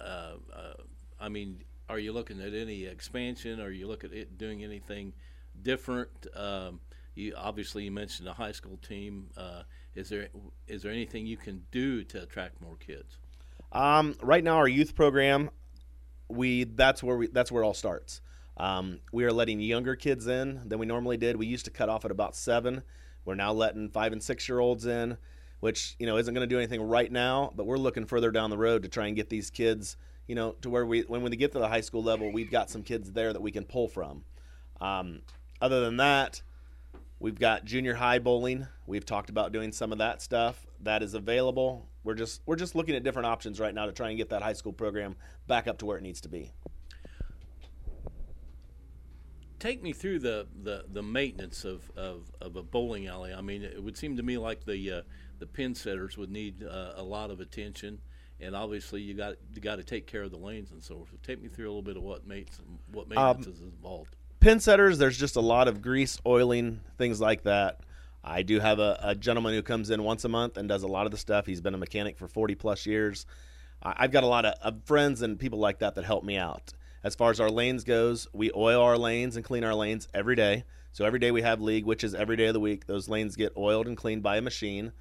[0.00, 0.74] Uh, uh,
[1.20, 3.60] I mean, are you looking at any expansion?
[3.60, 5.12] Are you looking at it doing anything
[5.62, 6.10] different?
[6.34, 6.80] Um,
[7.14, 9.28] you obviously you mentioned a high school team.
[9.36, 9.62] Uh,
[9.94, 10.28] is there
[10.66, 13.18] is there anything you can do to attract more kids?
[13.72, 15.50] Um, right now, our youth program,
[16.28, 18.20] we that's where we that's where it all starts.
[18.56, 21.36] Um, we are letting younger kids in than we normally did.
[21.36, 22.82] We used to cut off at about seven.
[23.24, 25.16] We're now letting five and six year olds in,
[25.60, 27.52] which you know isn't going to do anything right now.
[27.54, 30.52] But we're looking further down the road to try and get these kids, you know,
[30.62, 33.12] to where we when we get to the high school level, we've got some kids
[33.12, 34.24] there that we can pull from.
[34.80, 35.22] Um,
[35.60, 36.42] other than that,
[37.24, 38.66] We've got junior high bowling.
[38.86, 40.66] We've talked about doing some of that stuff.
[40.82, 41.88] That is available.
[42.02, 44.42] We're just we're just looking at different options right now to try and get that
[44.42, 46.52] high school program back up to where it needs to be.
[49.58, 53.32] Take me through the, the, the maintenance of, of, of a bowling alley.
[53.32, 55.02] I mean, it would seem to me like the uh,
[55.38, 58.02] the pin setters would need uh, a lot of attention,
[58.44, 61.10] and obviously you got you got to take care of the lanes and so forth.
[61.10, 62.60] So take me through a little bit of what maintenance
[62.92, 64.14] what maintenance Um, is involved.
[64.40, 67.80] Pin setters, there's just a lot of grease, oiling, things like that.
[68.22, 70.86] I do have a, a gentleman who comes in once a month and does a
[70.86, 71.46] lot of the stuff.
[71.46, 73.26] He's been a mechanic for 40 plus years.
[73.82, 76.36] I- I've got a lot of, of friends and people like that that help me
[76.36, 76.72] out.
[77.02, 80.36] As far as our lanes goes, we oil our lanes and clean our lanes every
[80.36, 80.64] day.
[80.92, 82.86] So every day we have league, which is every day of the week.
[82.86, 84.92] Those lanes get oiled and cleaned by a machine.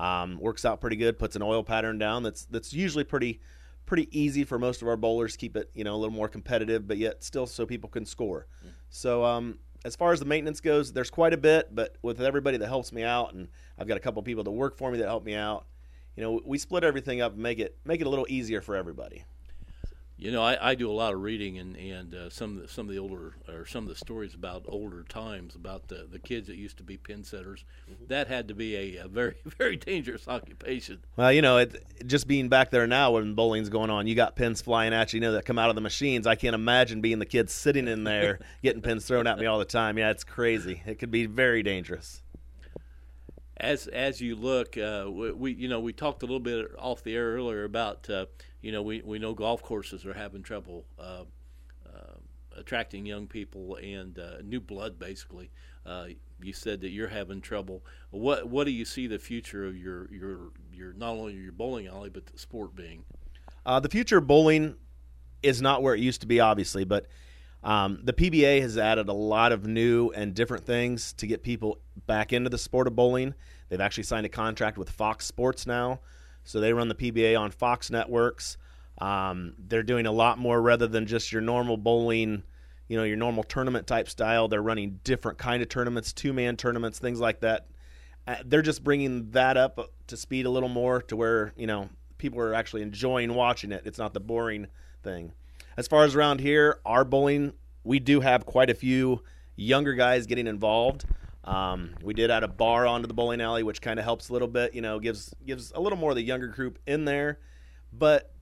[0.00, 1.18] Um, works out pretty good.
[1.18, 2.22] Puts an oil pattern down.
[2.22, 3.40] That's that's usually pretty
[3.84, 5.36] pretty easy for most of our bowlers.
[5.36, 8.46] Keep it you know a little more competitive, but yet still so people can score.
[8.88, 12.56] So um, as far as the maintenance goes, there's quite a bit, but with everybody
[12.56, 15.06] that helps me out, and I've got a couple people that work for me that
[15.06, 15.66] help me out.
[16.16, 18.76] You know, we split everything up and make it make it a little easier for
[18.76, 19.24] everybody.
[20.20, 22.68] You know, I, I do a lot of reading and and uh, some of the,
[22.68, 26.18] some of the older or some of the stories about older times about the the
[26.18, 27.64] kids that used to be pin setters.
[28.08, 31.00] That had to be a, a very very dangerous occupation.
[31.16, 34.36] Well, you know, it, just being back there now when bowling's going on, you got
[34.36, 36.26] pins flying at you, you know, that come out of the machines.
[36.26, 39.58] I can't imagine being the kid sitting in there getting pins thrown at me all
[39.58, 39.96] the time.
[39.96, 40.82] Yeah, it's crazy.
[40.84, 42.22] It could be very dangerous.
[43.60, 47.02] As as you look, uh, we, we you know we talked a little bit off
[47.02, 48.26] the air earlier about uh,
[48.62, 51.24] you know we, we know golf courses are having trouble uh,
[51.86, 52.14] uh,
[52.56, 55.50] attracting young people and uh, new blood basically.
[55.84, 56.08] Uh,
[56.42, 57.84] you said that you're having trouble.
[58.10, 60.38] What what do you see the future of your your
[60.72, 63.04] your not only your bowling alley but the sport being?
[63.66, 64.76] The future of bowling
[65.42, 67.06] is not where it used to be, obviously, but
[67.62, 71.78] um, the PBA has added a lot of new and different things to get people
[72.06, 73.34] back into the sport of bowling.
[73.68, 76.00] They've actually signed a contract with Fox Sports now,
[76.42, 78.56] so they run the PBA on Fox networks.
[78.98, 82.42] Um, they're doing a lot more rather than just your normal bowling,
[82.88, 84.48] you know, your normal tournament type style.
[84.48, 87.66] They're running different kind of tournaments, two man tournaments, things like that.
[88.26, 91.88] Uh, they're just bringing that up to speed a little more to where you know
[92.18, 93.82] people are actually enjoying watching it.
[93.84, 94.66] It's not the boring
[95.02, 95.32] thing.
[95.76, 97.52] As far as around here, our bowling,
[97.84, 99.22] we do have quite a few
[99.56, 101.04] younger guys getting involved.
[101.44, 104.32] Um, we did add a bar onto the bowling alley, which kind of helps a
[104.32, 104.74] little bit.
[104.74, 107.38] You know, gives gives a little more of the younger group in there.
[107.92, 108.32] But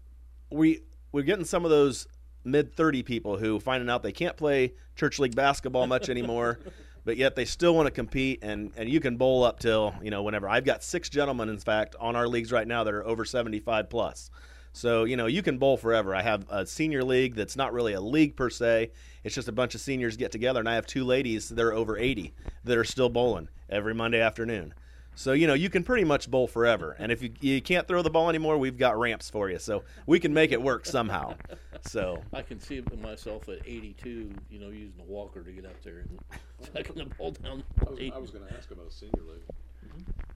[0.51, 0.81] we
[1.12, 2.07] we're getting some of those
[2.45, 6.59] mid thirty people who finding out they can't play church league basketball much anymore,
[7.05, 8.41] but yet they still want to compete.
[8.43, 10.49] And and you can bowl up till you know whenever.
[10.49, 13.61] I've got six gentlemen, in fact, on our leagues right now that are over seventy
[13.61, 14.31] five plus.
[14.79, 16.14] So, you know, you can bowl forever.
[16.14, 18.93] I have a senior league that's not really a league per se.
[19.25, 21.73] It's just a bunch of seniors get together, and I have two ladies that are
[21.73, 24.73] over 80 that are still bowling every Monday afternoon.
[25.17, 26.95] So, you know, you can pretty much bowl forever.
[27.01, 29.59] And if you, you can't throw the ball anymore, we've got ramps for you.
[29.59, 31.35] So we can make it work somehow.
[31.81, 35.83] So I can see myself at 82, you know, using a walker to get up
[35.83, 36.21] there and
[36.73, 37.64] taking the ball down.
[37.85, 39.43] I was, was going to ask about a senior league.
[39.51, 40.28] Oh,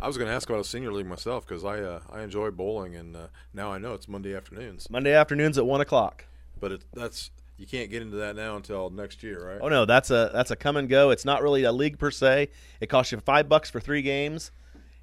[0.00, 2.50] I was going to ask about a senior league myself because I uh, I enjoy
[2.50, 4.90] bowling, and uh, now I know it's Monday afternoons.
[4.90, 6.24] Monday afternoons at one o'clock.
[6.58, 9.58] But it, that's you can't get into that now until next year, right?
[9.60, 11.10] Oh no, that's a that's a come and go.
[11.10, 12.48] It's not really a league per se.
[12.80, 14.50] It costs you five bucks for three games,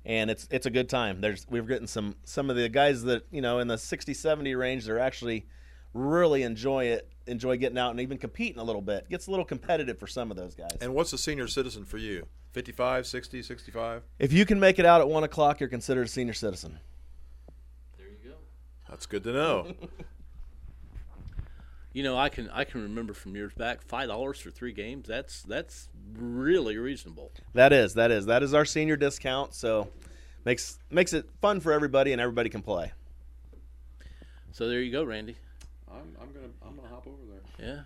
[0.04, 1.22] and it's it's a good time.
[1.22, 4.56] There's we've gotten some some of the guys that you know in the 60, 70
[4.56, 4.86] range.
[4.86, 5.46] They're actually
[5.94, 9.06] really enjoy it, enjoy getting out and even competing a little bit.
[9.06, 10.78] It gets a little competitive for some of those guys.
[10.82, 12.28] And what's a senior citizen for you?
[12.52, 14.04] 55, 60, 65?
[14.18, 16.80] If you can make it out at 1 o'clock, you're considered a senior citizen.
[17.98, 18.36] There you go.
[18.90, 19.74] That's good to know.
[21.94, 25.08] you know, I can I can remember from years back, five dollars for three games.
[25.08, 27.32] That's that's really reasonable.
[27.54, 29.54] That is that is that is our senior discount.
[29.54, 29.90] So
[30.46, 32.92] makes makes it fun for everybody, and everybody can play.
[34.52, 35.38] So there you go, Randy.
[35.92, 37.68] I'm, I'm gonna I'm gonna hop over there.
[37.68, 37.82] Yeah,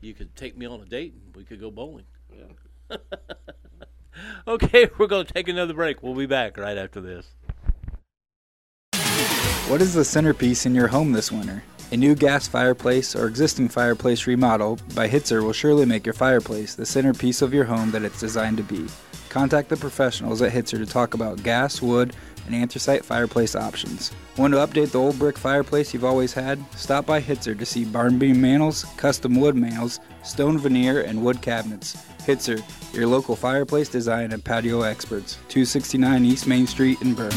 [0.00, 1.14] you could take me on a date.
[1.14, 2.04] and We could go bowling.
[2.32, 2.96] Yeah.
[4.48, 6.02] okay, we're going to take another break.
[6.02, 7.26] We'll be back right after this.
[9.68, 11.62] What is the centerpiece in your home this winter?
[11.92, 16.74] A new gas fireplace or existing fireplace remodel by Hitzer will surely make your fireplace
[16.74, 18.86] the centerpiece of your home that it's designed to be.
[19.28, 22.14] Contact the professionals at Hitzer to talk about gas, wood,
[22.46, 24.12] and anthracite fireplace options.
[24.36, 26.58] Want to update the old brick fireplace you've always had?
[26.76, 31.42] Stop by Hitzer to see barn beam mantles, custom wood mantles, stone veneer, and wood
[31.42, 31.96] cabinets.
[32.20, 32.62] Hitzer,
[32.94, 35.34] your local fireplace design and patio experts.
[35.48, 37.32] 269 East Main Street in Berne.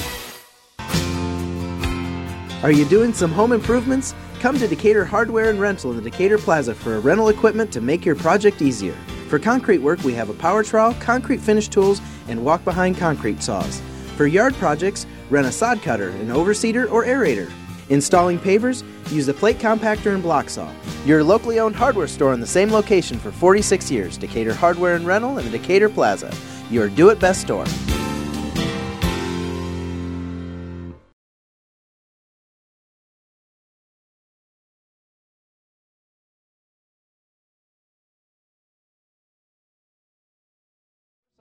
[2.61, 4.13] Are you doing some home improvements?
[4.41, 8.05] Come to Decatur Hardware and Rental in the Decatur Plaza for rental equipment to make
[8.05, 8.95] your project easier.
[9.29, 13.43] For concrete work, we have a power trowel, concrete finish tools, and walk behind concrete
[13.43, 13.81] saws.
[14.19, 17.49] For yard projects, rent a sod cutter, an overseeder, or aerator.
[17.87, 20.69] Installing pavers, use a plate compactor and block saw.
[21.05, 25.07] Your locally owned hardware store in the same location for 46 years Decatur Hardware and
[25.07, 26.35] Rental in the Decatur Plaza.
[26.69, 27.65] Your do it best store.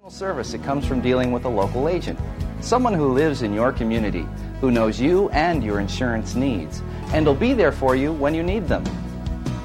[0.08, 2.18] service it comes from dealing with a local agent
[2.60, 4.26] someone who lives in your community
[4.60, 8.42] who knows you and your insurance needs and will be there for you when you
[8.42, 8.84] need them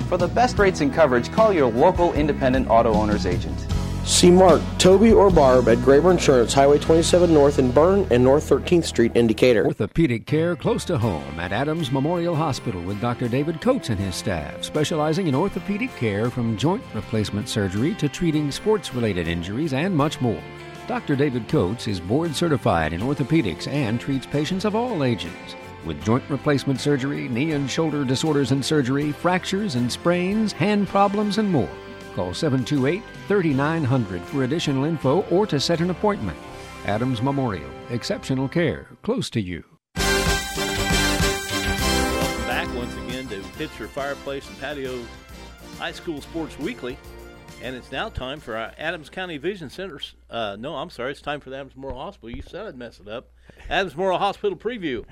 [0.08, 3.66] for the best rates and coverage call your local independent auto owners agent
[4.06, 8.50] See Mark, Toby, or Barb at Graber Insurance, Highway 27 North in Berne and North
[8.50, 9.66] 13th Street in Decatur.
[9.66, 13.30] Orthopedic care close to home at Adams Memorial Hospital with Dr.
[13.30, 18.52] David Coates and his staff, specializing in orthopedic care from joint replacement surgery to treating
[18.52, 20.44] sports related injuries and much more.
[20.88, 21.16] Dr.
[21.16, 25.32] David Coates is board certified in orthopedics and treats patients of all ages
[25.86, 31.38] with joint replacement surgery, knee and shoulder disorders and surgery, fractures and sprains, hand problems,
[31.38, 31.70] and more.
[32.16, 36.38] Call 728 3900 for additional info or to set an appointment.
[36.86, 39.64] Adams Memorial, exceptional care close to you.
[39.96, 40.38] Welcome
[42.48, 45.04] back once again to Hitzer Fireplace and Patio
[45.80, 46.98] High School Sports Weekly.
[47.62, 50.00] And it's now time for our Adams County Vision Center.
[50.30, 51.12] Uh, no, I'm sorry.
[51.12, 52.30] It's time for the Adams Memorial Hospital.
[52.30, 53.32] You said I'd mess it up.
[53.70, 55.06] Adams Memorial Hospital preview.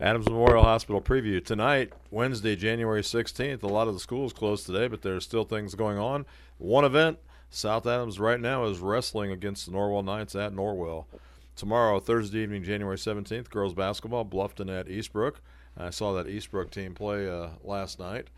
[0.00, 3.62] Adams Memorial Hospital preview tonight, Wednesday, January 16th.
[3.62, 6.26] A lot of the schools closed today, but there's still things going on.
[6.58, 7.18] One event,
[7.50, 11.06] South Adams right now is wrestling against the Norwell Knights at Norwell.
[11.54, 15.36] Tomorrow, Thursday evening, January 17th, girls basketball, Bluffton at Eastbrook.
[15.76, 18.28] I saw that Eastbrook team play uh, last night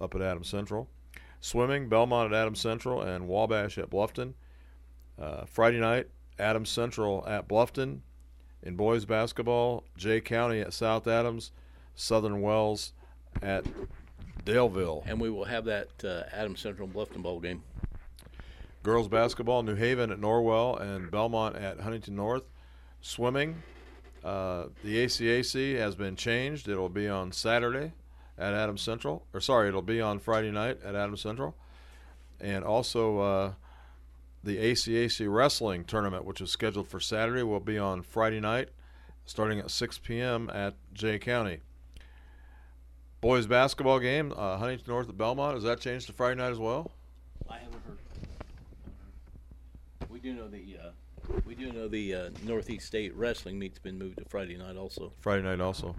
[0.00, 0.88] up at Adams Central.
[1.46, 4.34] Swimming, Bellmont at Adams Central and Wabash at Bluffton.
[5.16, 6.08] Uh, Friday night,
[6.40, 8.00] Adams Central at Bluffton.
[8.64, 11.52] In boys basketball, Jay County at South Adams,
[11.94, 12.94] Southern Wells
[13.42, 13.64] at
[14.44, 15.04] Daleville.
[15.06, 17.62] And we will have that uh, Adams Central Bluffton Bowl game.
[18.82, 22.50] Girls basketball, New Haven at Norwell and Bellmont at Huntington North.
[23.00, 23.62] Swimming,
[24.24, 26.68] uh, the ACAC has been changed.
[26.68, 27.92] It'll be on Saturday
[28.38, 29.24] at Adams Central.
[29.32, 31.56] Or sorry, it'll be on Friday night at Adams Central.
[32.40, 33.52] And also uh,
[34.44, 38.68] the ACAC wrestling tournament, which is scheduled for Saturday, will be on Friday night,
[39.24, 40.50] starting at 6 p.m.
[40.52, 41.60] at Jay County.
[43.20, 45.54] Boys basketball game, uh, Huntington North at Bellmont.
[45.54, 46.92] Has that changed to Friday night as well?
[47.48, 47.98] I haven't heard.
[50.10, 50.90] We do know the uh,
[51.44, 55.12] we do know the uh, Northeast State wrestling meet's been moved to Friday night also.
[55.20, 55.96] Friday night also.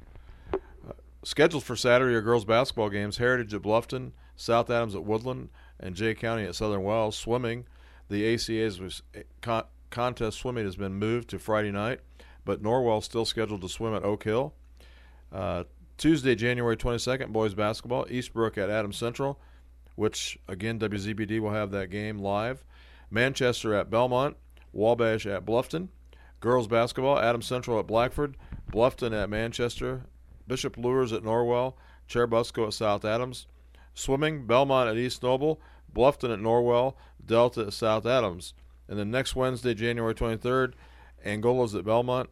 [1.23, 5.49] Scheduled for Saturday are girls basketball games: Heritage at Bluffton, South Adams at Woodland,
[5.80, 7.17] and Jay County at Southern Wells.
[7.17, 7.65] Swimming,
[8.10, 9.01] the ACA's
[9.41, 11.99] con- contest swimming has been moved to Friday night,
[12.45, 14.53] but Norwell still scheduled to swim at Oak Hill.
[15.32, 15.63] Uh,
[15.97, 19.39] Tuesday, January 22nd, boys basketball, Eastbrook at Adams Central,
[19.95, 22.63] which again WZBD will have that game live.
[23.10, 24.36] Manchester at Bellmont,
[24.71, 25.89] Wabash at Bluffton.
[26.39, 28.38] Girls basketball, Adams Central at Blackford,
[28.71, 30.03] Bluffton at Manchester,
[30.47, 31.73] Bishop Luers at Norwell,
[32.10, 33.47] Churubusco at South Adams.
[33.93, 35.60] Swimming, Bellmont at East Noble,
[35.93, 36.93] Bluffton at Norwell,
[37.25, 38.53] Delta at South Adams.
[38.88, 40.73] And then next Wednesday, January 23rd,
[41.25, 42.27] Angola's at Bellmont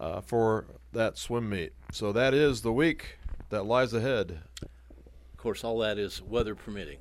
[0.00, 1.72] uh, for that swim meet.
[1.92, 3.18] So that is the week
[3.50, 4.40] that lies ahead.
[4.62, 6.98] Of course, all that is weather permitting.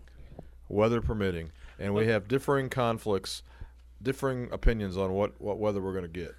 [0.68, 1.52] Weather permitting.
[1.80, 3.42] And we have differing conflicts,
[4.02, 6.36] differing opinions on what, what weather we're going to get.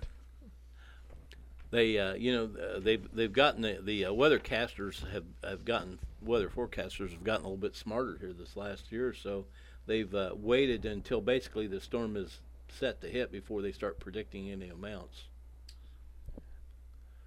[1.71, 5.99] They, uh, you know, uh, they've they've gotten the, the uh, weathercasters have have gotten
[6.21, 9.47] weather forecasters have gotten a little bit smarter here this last year or so.
[9.87, 14.51] They've uh, waited until basically the storm is set to hit before they start predicting
[14.51, 15.25] any amounts.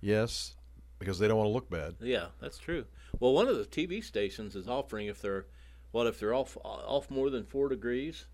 [0.02, 0.56] Yes,
[1.00, 1.96] because they don't want to look bad.
[2.02, 2.86] Yeah, that's true.
[3.20, 5.46] Well, one of the TV stations is offering if they're
[5.92, 8.26] what if they're off off more than four degrees.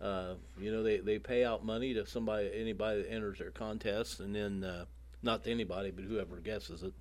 [0.00, 4.20] Uh, you know, they, they pay out money to somebody anybody that enters their contest,
[4.20, 4.84] and then uh,
[5.22, 6.94] not to anybody, but whoever guesses it.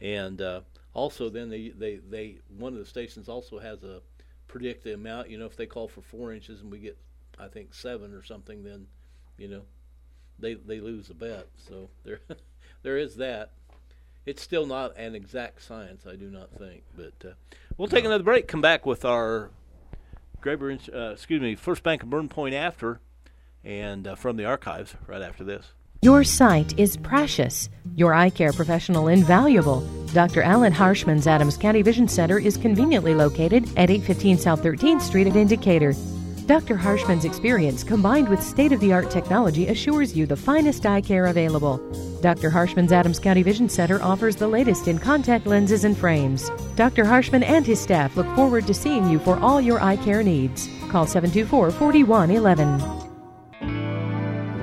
[0.00, 0.60] And uh,
[0.94, 4.00] also, then they, they they one of the stations also has a
[4.48, 5.30] predict the amount.
[5.30, 6.98] You know, if they call for four inches and we get,
[7.38, 8.86] I think seven or something, then
[9.38, 9.62] you know,
[10.38, 11.48] they they lose the bet.
[11.56, 12.20] So there
[12.82, 13.52] there is that.
[14.26, 16.82] It's still not an exact science, I do not think.
[16.94, 17.32] But uh,
[17.78, 18.46] we'll take another break.
[18.46, 19.50] Come back with our
[20.42, 23.00] Graber, uh, excuse me, First Bank of Berne Point after,
[23.64, 25.72] and uh, from the archives right after this.
[26.02, 27.68] Your sight is precious.
[27.94, 29.86] Your eye care professional invaluable.
[30.14, 30.40] Dr.
[30.40, 35.36] Alan Harshman's Adams County Vision Center is conveniently located at 815 South 13th Street at
[35.36, 35.92] in Decatur.
[36.46, 36.78] Dr.
[36.78, 41.26] Harshman's experience combined with state of the art technology assures you the finest eye care
[41.26, 41.76] available.
[42.22, 42.48] Dr.
[42.48, 46.50] Harshman's Adams County Vision Center offers the latest in contact lenses and frames.
[46.76, 47.04] Dr.
[47.04, 50.66] Harshman and his staff look forward to seeing you for all your eye care needs.
[50.90, 52.80] Call 724 4111.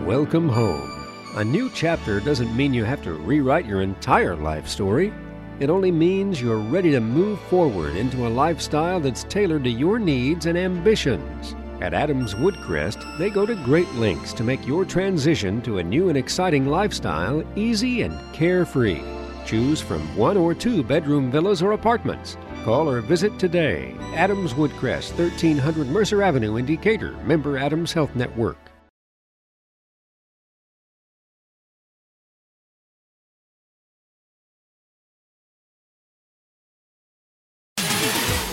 [0.03, 0.96] Welcome home.
[1.37, 5.13] A new chapter doesn't mean you have to rewrite your entire life story.
[5.59, 9.99] It only means you're ready to move forward into a lifestyle that's tailored to your
[9.99, 11.55] needs and ambitions.
[11.79, 16.09] At Adams Woodcrest, they go to great lengths to make your transition to a new
[16.09, 19.03] and exciting lifestyle easy and carefree.
[19.45, 22.35] Choose from one or two bedroom villas or apartments.
[22.63, 23.95] Call or visit today.
[24.15, 28.66] Adams Woodcrest, 1300 Mercer Avenue in Decatur, member Adams Health Network.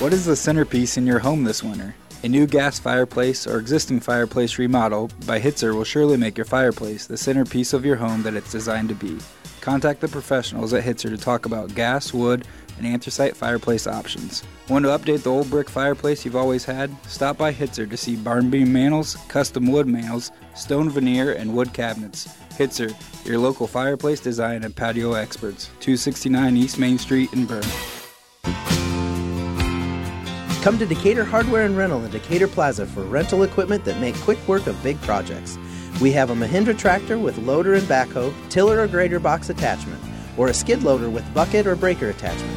[0.04, 1.94] What is the centerpiece in your home this winter?
[2.24, 7.06] A new gas fireplace or existing fireplace remodel by Hitzer will surely make your fireplace
[7.06, 9.16] the centerpiece of your home that it's designed to be.
[9.62, 14.44] Contact the professionals at Hitzer to talk about gas, wood, and anthracite fireplace options.
[14.68, 16.94] Want to update the old brick fireplace you've always had?
[17.06, 21.72] Stop by Hitzer to see barn beam mantles, custom wood mantles, stone veneer, and wood
[21.72, 22.28] cabinets.
[22.50, 25.68] Hitzer, your local fireplace design and patio experts.
[25.80, 27.64] 269 East Main Street in Berne.
[30.64, 34.38] Come to Decatur Hardware and Rental in Decatur Plaza for rental equipment that make quick
[34.48, 35.58] work of big projects.
[36.00, 40.02] We have a Mahindra tractor with loader and backhoe, tiller or grader box attachment,
[40.38, 42.56] or a skid loader with bucket or breaker attachment.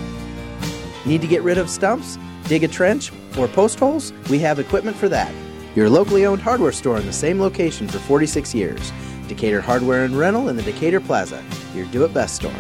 [1.06, 4.14] Need to get rid of stumps, dig a trench, or post holes?
[4.30, 5.34] We have equipment for that.
[5.76, 8.94] Your locally owned hardware store in the same location for 46 years.
[9.28, 11.44] Decatur Hardware and Rental in the Decatur Plaza,
[11.76, 12.54] your do it best store.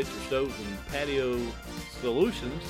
[0.00, 1.38] Back Stoves and Patio
[2.00, 2.62] Solutions.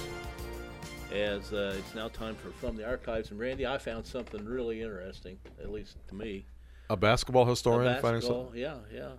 [1.12, 3.30] as uh, it's now time for From the Archives.
[3.30, 6.44] And Randy, I found something really interesting, at least to me.
[6.88, 8.60] A basketball A historian finding basketball, something.
[8.60, 9.10] yeah, yeah.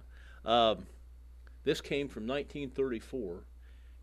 [0.43, 0.87] Um,
[1.63, 3.45] this came from 1934,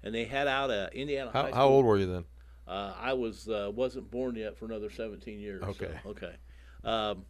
[0.05, 2.25] and they had out a Indiana How, how old were you then?
[2.67, 5.63] Uh, I was uh, wasn't born yet for another 17 years.
[5.63, 5.99] so, Okay.
[6.07, 6.35] okay.
[6.83, 7.25] Um,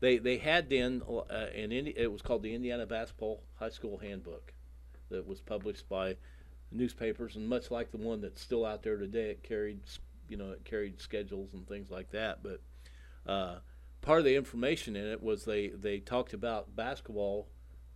[0.00, 1.20] they they had then uh,
[1.54, 4.52] an Indi- it was called the Indiana Basketball High School Handbook,
[5.12, 6.16] that was published by
[6.70, 9.80] newspapers, and much like the one that's still out there today, it carried
[10.28, 12.42] you know it carried schedules and things like that.
[12.42, 12.60] But
[13.30, 13.58] uh,
[14.00, 17.48] part of the information in it was they they talked about basketball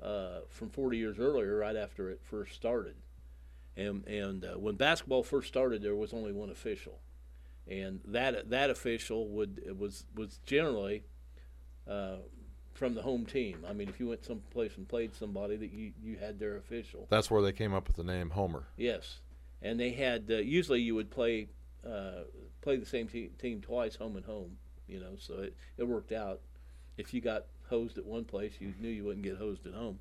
[0.02, 2.96] uh, from 40 years earlier, right after it first started.
[3.76, 7.00] And and uh, when basketball first started, there was only one official,
[7.66, 11.04] and that that official would was was generally
[11.86, 12.16] uh,
[12.76, 13.64] from the home team.
[13.68, 17.06] I mean, if you went someplace and played somebody, that you you had their official.
[17.10, 18.64] That's where they came up with the name Homer.
[18.76, 19.20] Yes,
[19.62, 21.48] and they had uh, usually you would play
[21.86, 22.24] uh,
[22.60, 24.58] play the same te- team twice, home and home.
[24.86, 26.40] You know, so it it worked out.
[26.96, 29.98] If you got hosed at one place, you knew you wouldn't get hosed at home.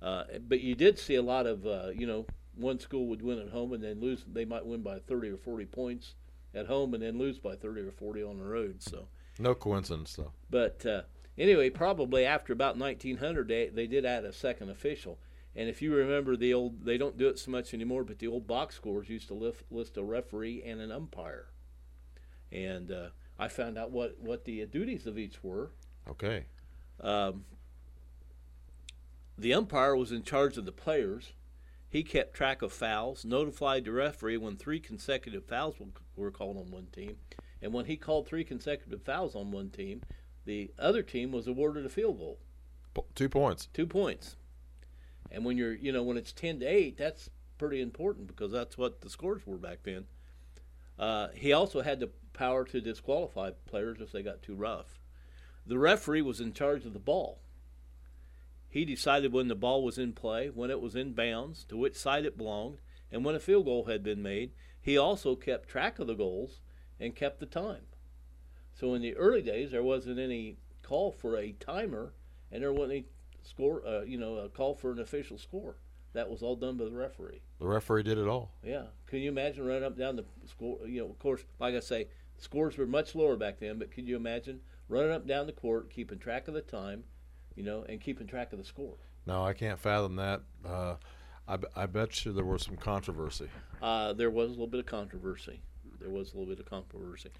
[0.00, 3.38] Uh, but you did see a lot of uh, you know one school would win
[3.38, 4.24] at home and then lose.
[4.30, 6.14] They might win by thirty or forty points
[6.54, 8.82] at home and then lose by thirty or forty on the road.
[8.82, 9.08] So.
[9.36, 10.30] No coincidence, though.
[10.48, 11.02] But uh,
[11.38, 15.18] anyway, probably after about 1900, they, they did add a second official.
[15.56, 18.26] And if you remember the old, they don't do it so much anymore, but the
[18.26, 21.46] old box scores used to list, list a referee and an umpire.
[22.50, 23.08] And uh,
[23.38, 25.70] I found out what, what the duties of each were.
[26.08, 26.46] Okay.
[27.00, 27.44] Um,
[29.38, 31.32] the umpire was in charge of the players.
[31.88, 36.56] He kept track of fouls, notified the referee when three consecutive fouls were- were called
[36.56, 37.18] on one team,
[37.62, 40.02] and when he called three consecutive fouls on one team,
[40.44, 42.38] the other team was awarded a field goal,
[43.14, 43.68] Two points.
[43.72, 44.36] two points.
[45.30, 48.78] And when you're, you know, when it's ten to eight, that's pretty important because that's
[48.78, 50.04] what the scores were back then.
[50.98, 54.98] Uh, he also had the power to disqualify players if they got too rough.
[55.66, 57.40] The referee was in charge of the ball.
[58.68, 61.96] He decided when the ball was in play, when it was in bounds, to which
[61.96, 62.78] side it belonged,
[63.10, 64.52] and when a field goal had been made.
[64.80, 66.60] He also kept track of the goals
[67.00, 67.86] and kept the time.
[68.74, 72.12] So in the early days, there wasn't any call for a timer,
[72.50, 73.04] and there wasn't any
[73.42, 75.76] score, uh, you know, a call for an official score.
[76.12, 77.42] That was all done by the referee.
[77.58, 78.52] The referee did it all.
[78.62, 78.84] Yeah.
[79.06, 80.78] Can you imagine running up down the score?
[80.86, 82.08] You know, of course, like I say,
[82.38, 85.90] scores were much lower back then, but could you imagine running up down the court,
[85.90, 87.02] keeping track of the time,
[87.56, 88.94] you know, and keeping track of the score?
[89.26, 90.42] No, I can't fathom that.
[90.64, 90.96] Uh,
[91.48, 93.48] I, b- I bet you there was some controversy.
[93.82, 95.60] Uh, there was a little bit of controversy.
[96.00, 97.30] There was a little bit of controversy.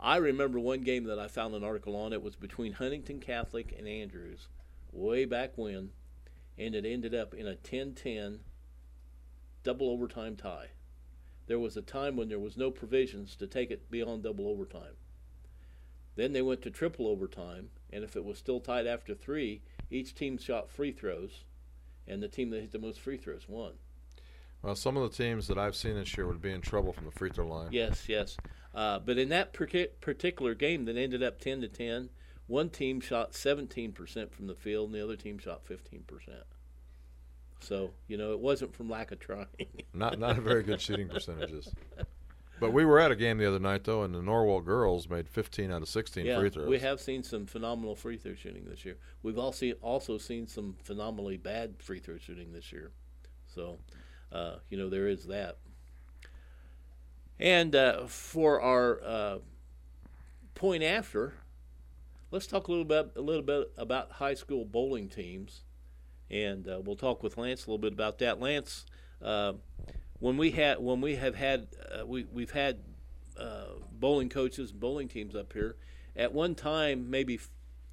[0.00, 2.12] I remember one game that I found an article on.
[2.12, 4.48] It was between Huntington Catholic and Andrews,
[4.92, 5.90] way back when,
[6.56, 8.38] and it ended up in a 10-10
[9.64, 10.68] double overtime tie.
[11.46, 14.96] There was a time when there was no provisions to take it beyond double overtime.
[16.14, 20.14] Then they went to triple overtime, and if it was still tied after three, each
[20.14, 21.44] team shot free throws,
[22.06, 23.72] and the team that hit the most free throws won.
[24.62, 27.04] Well, some of the teams that I've seen this year would be in trouble from
[27.04, 27.68] the free throw line.
[27.70, 28.36] Yes, yes.
[28.74, 32.10] Uh, but in that particular game that ended up 10 to 10,
[32.46, 36.02] one team shot 17% from the field and the other team shot 15%.
[37.60, 39.46] So, you know, it wasn't from lack of trying.
[39.94, 41.72] Not not a very good shooting percentages.
[42.60, 45.28] But we were at a game the other night though, and the Norwell girls made
[45.28, 46.68] 15 out of 16 yeah, free throws.
[46.68, 48.96] we have seen some phenomenal free throw shooting this year.
[49.22, 52.90] We've also also seen some phenomenally bad free throw shooting this year.
[53.46, 53.78] So,
[54.32, 55.58] uh, you know, there is that.
[57.40, 59.38] And uh, for our uh,
[60.54, 61.34] point after,
[62.30, 65.62] let's talk a little bit a little bit about high school bowling teams,
[66.30, 68.40] and uh, we'll talk with Lance a little bit about that.
[68.40, 68.86] Lance,
[69.22, 69.52] uh,
[70.18, 72.80] when we had when we have had uh, we we've had
[73.38, 75.76] uh, bowling coaches and bowling teams up here.
[76.16, 77.38] At one time, maybe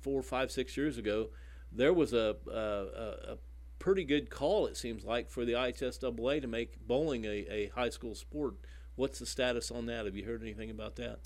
[0.01, 1.29] four, five, six years ago,
[1.71, 3.37] there was a, a, a, a
[3.77, 4.65] pretty good call.
[4.65, 8.55] It seems like for the IHSAA to make bowling a, a high school sport.
[8.95, 10.05] What's the status on that?
[10.05, 11.19] Have you heard anything about that?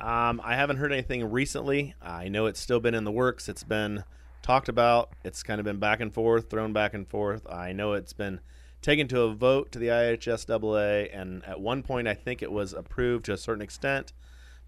[0.00, 1.94] Um, I haven't heard anything recently.
[2.02, 3.48] I know it's still been in the works.
[3.48, 4.04] It's been
[4.42, 5.10] talked about.
[5.24, 7.46] It's kind of been back and forth, thrown back and forth.
[7.48, 8.40] I know it's been
[8.82, 12.72] taken to a vote to the IHSAA, and at one point I think it was
[12.72, 14.12] approved to a certain extent,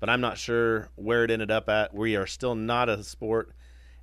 [0.01, 1.95] but I'm not sure where it ended up at.
[1.95, 3.53] We are still not a sport,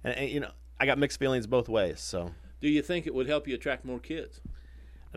[0.04, 2.00] and, and you know I got mixed feelings both ways.
[2.00, 2.32] So
[2.62, 4.40] Do you think it would help you attract more kids?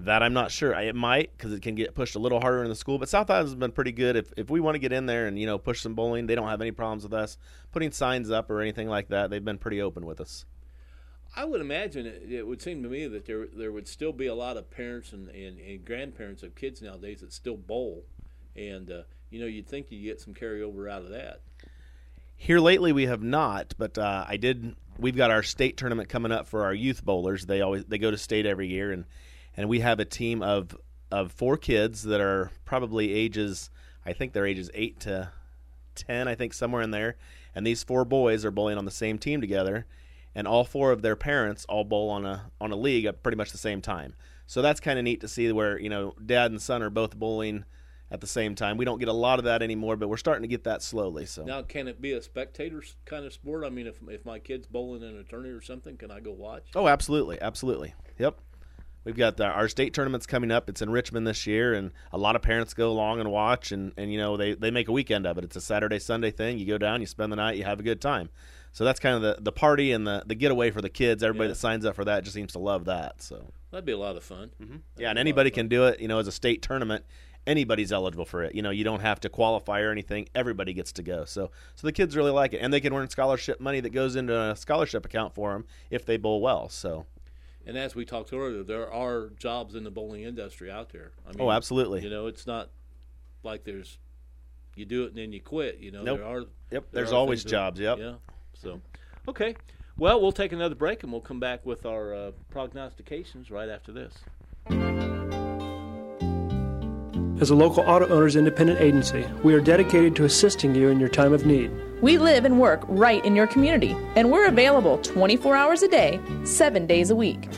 [0.04, 0.74] That I'm not sure.
[0.74, 2.98] I- It might because it can get pushed a little harder in the school.
[2.98, 4.16] But South Island has been pretty good.
[4.16, 6.34] If if we want to get in there and you know push some bowling, they
[6.34, 7.38] don't have any problems with us
[7.72, 9.30] putting signs up or anything like that.
[9.30, 10.44] They've been pretty open with us.
[11.36, 14.26] I would imagine it, it would seem to me that there there would still be
[14.26, 18.04] a lot of parents and, and, and grandparents of kids nowadays that still bowl,
[18.56, 21.42] and uh, you know, you'd think you'd get some carryover out of that.
[22.36, 24.74] Here lately, we have not, but uh, I did.
[24.96, 27.44] We've got our state tournament coming up for our youth bowlers.
[27.46, 29.04] They always they go to state every year, and
[29.58, 30.74] and we have a team of
[31.10, 33.70] of four kids that are probably ages.
[34.06, 35.30] I think they're ages eight to
[35.94, 36.28] ten.
[36.28, 37.16] I think somewhere in there.
[37.54, 39.84] And these four boys are bowling on the same team together,
[40.34, 43.36] and all four of their parents all bowl on a on a league at pretty
[43.36, 44.14] much the same time.
[44.46, 47.16] So that's kind of neat to see where you know dad and son are both
[47.16, 47.64] bowling
[48.12, 48.76] at the same time.
[48.76, 51.26] We don't get a lot of that anymore, but we're starting to get that slowly.
[51.26, 53.64] So Now, can it be a spectator kind of sport?
[53.64, 56.30] I mean, if if my kid's bowling in a tourney or something, can I go
[56.30, 56.68] watch?
[56.76, 57.94] Oh, absolutely, absolutely.
[58.18, 58.38] Yep.
[59.08, 60.68] We've got the, our state tournaments coming up.
[60.68, 63.90] It's in Richmond this year, and a lot of parents go along and watch, and,
[63.96, 65.44] and you know they, they make a weekend of it.
[65.44, 66.58] It's a Saturday Sunday thing.
[66.58, 68.28] You go down, you spend the night, you have a good time.
[68.72, 71.22] So that's kind of the, the party and the, the getaway for the kids.
[71.22, 71.52] Everybody Yeah.
[71.54, 73.22] that signs up for that just seems to love that.
[73.22, 74.50] So That'd be a lot of fun.
[74.62, 74.76] Mm-hmm.
[74.98, 76.00] yeah, and anybody can do it.
[76.00, 77.02] You know, as a state tournament,
[77.46, 78.54] anybody's eligible for it.
[78.54, 80.28] You know, you don't have to qualify or anything.
[80.34, 81.24] Everybody gets to go.
[81.24, 84.16] So so the kids really like it, and they can earn scholarship money that goes
[84.16, 86.68] into a scholarship account for them if they bowl well.
[86.68, 87.06] So.
[87.66, 91.12] And as we talked earlier, there are jobs in the bowling industry out there.
[91.26, 92.02] I mean, Oh, absolutely.
[92.02, 92.70] You know, it's not
[93.42, 93.98] like there's
[94.74, 95.78] you do it and then you quit.
[95.78, 96.18] You know, Nope.
[96.18, 96.38] there are.
[96.40, 97.98] Yep, there there's are always things that- jobs, yep.
[97.98, 98.14] Yeah.
[98.54, 98.80] So,
[99.28, 99.54] okay.
[99.96, 103.92] Well, we'll take another break and we'll come back with our uh, prognostications right after
[103.92, 104.14] this.
[107.40, 111.08] As a local auto owners independent agency, we are dedicated to assisting you in your
[111.08, 111.70] time of need.
[112.00, 116.18] We live and work right in your community, and we're available 24 hours a day,
[116.42, 117.48] 7 days a week.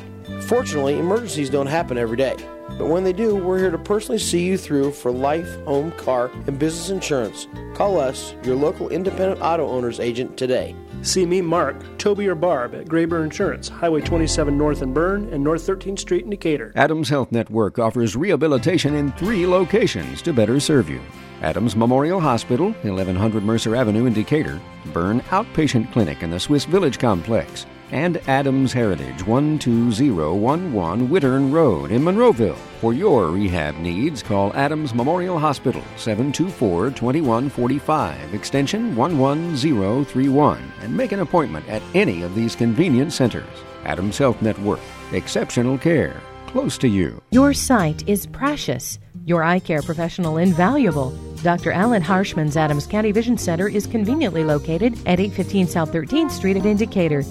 [0.42, 2.36] Fortunately, emergencies don't happen every day.
[2.76, 6.30] But when they do, we're here to personally see you through for life, home, car,
[6.46, 7.48] and business insurance.
[7.74, 10.76] Call us, your local independent auto owners agent, today.
[11.02, 15.42] See me, Mark, Toby, or Barb at Graber Insurance, Highway 27 North in Berne and
[15.42, 16.72] North 13th Street in Decatur.
[16.76, 21.00] Adams Health Network offers rehabilitation in three locations to better serve you.
[21.40, 24.60] Adams Memorial Hospital, 1100 Mercer Avenue in Decatur,
[24.92, 32.02] Berne Outpatient Clinic in the Swiss Village Complex, and Adams Heritage, 12011 Wittern Road in
[32.02, 32.56] Monroeville.
[32.80, 41.20] For your rehab needs, call Adams Memorial Hospital, 724 2145, extension 11031, and make an
[41.20, 43.44] appointment at any of these convenient centers.
[43.84, 44.80] Adams Health Network,
[45.12, 47.20] exceptional care, close to you.
[47.30, 48.98] Your sight is precious.
[49.24, 51.10] Your eye care professional invaluable.
[51.42, 51.72] Dr.
[51.72, 56.66] Alan Harshman's Adams County Vision Center is conveniently located at 815 South 13th Street at
[56.66, 57.22] in Decatur.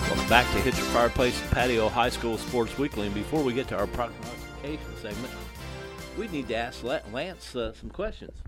[0.00, 3.06] Welcome back to Hitzer Fireplace and Patio High School Sports Weekly.
[3.06, 5.34] And before we get to our prognostication segment,
[6.16, 8.40] we need to ask Lance uh, some questions.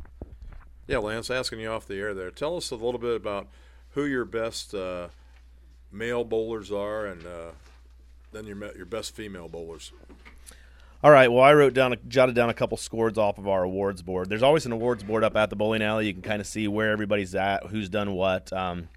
[0.86, 2.30] Yeah, Lance, asking you off the air there.
[2.30, 3.48] Tell us a little bit about
[3.90, 5.08] who your best uh,
[5.90, 7.50] male bowlers are, and uh,
[8.32, 9.92] then your your best female bowlers.
[11.02, 11.30] All right.
[11.30, 14.28] Well, I wrote down, jotted down a couple scores off of our awards board.
[14.28, 16.06] There's always an awards board up at the bowling alley.
[16.06, 18.52] You can kind of see where everybody's at, who's done what.
[18.52, 18.88] Um,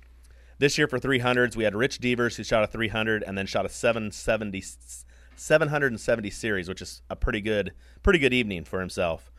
[0.59, 3.65] this year for 300s, we had Rich Devers who shot a 300 and then shot
[3.65, 4.63] a 770,
[5.35, 9.31] 770 series, which is a pretty good, pretty good evening for himself.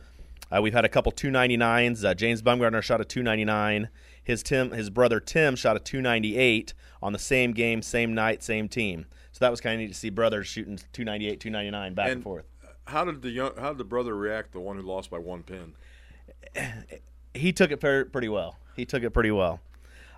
[0.55, 2.05] Uh, we've had a couple 299s.
[2.05, 3.89] Uh, James Bumgardner shot a 299.
[4.23, 8.69] His Tim, his brother Tim, shot a 298 on the same game, same night, same
[8.69, 9.07] team.
[9.33, 12.23] So that was kind of neat to see brothers shooting 298, 299 back and, And
[12.23, 12.45] forth.
[12.87, 14.53] How did the young, how did the brother react?
[14.53, 15.75] The one who lost by one pin.
[17.35, 18.57] he took it pretty well.
[18.77, 19.61] He took it pretty well.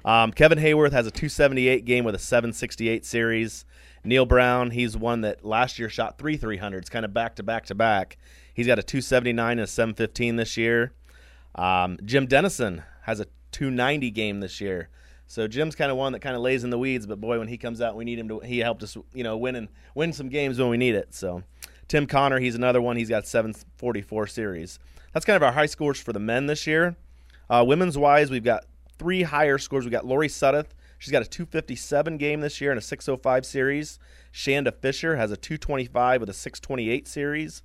[0.05, 3.65] Um, Kevin Hayworth has a 278 game with a 768 series.
[4.05, 7.67] Neil Brown, he's one that last year shot three 300s, kind of back to back
[7.67, 8.19] to back.
[8.55, 10.93] He's got a 279 and a 715 this year.
[11.55, 14.89] Um, Jim Dennison has a 290 game this year.
[15.27, 17.49] So Jim's kind of one that kind of lays in the weeds, but boy, when
[17.49, 18.41] he comes out, we need him to.
[18.41, 21.15] He helped us, you know, win and win some games when we need it.
[21.15, 21.43] So
[21.89, 22.97] Tim Connor, he's another one.
[22.97, 24.79] He's got 744 series.
[25.13, 26.97] That's kind of our high scores for the men this year.
[27.49, 28.67] Uh, women's wise, we've got
[28.99, 29.85] three higher scores.
[29.85, 30.69] We got Lori Suddeth.
[30.99, 33.99] She's got a 257 game this year and a 605 series.
[34.33, 37.63] Shanda Fisher has a 225 with a 628 series.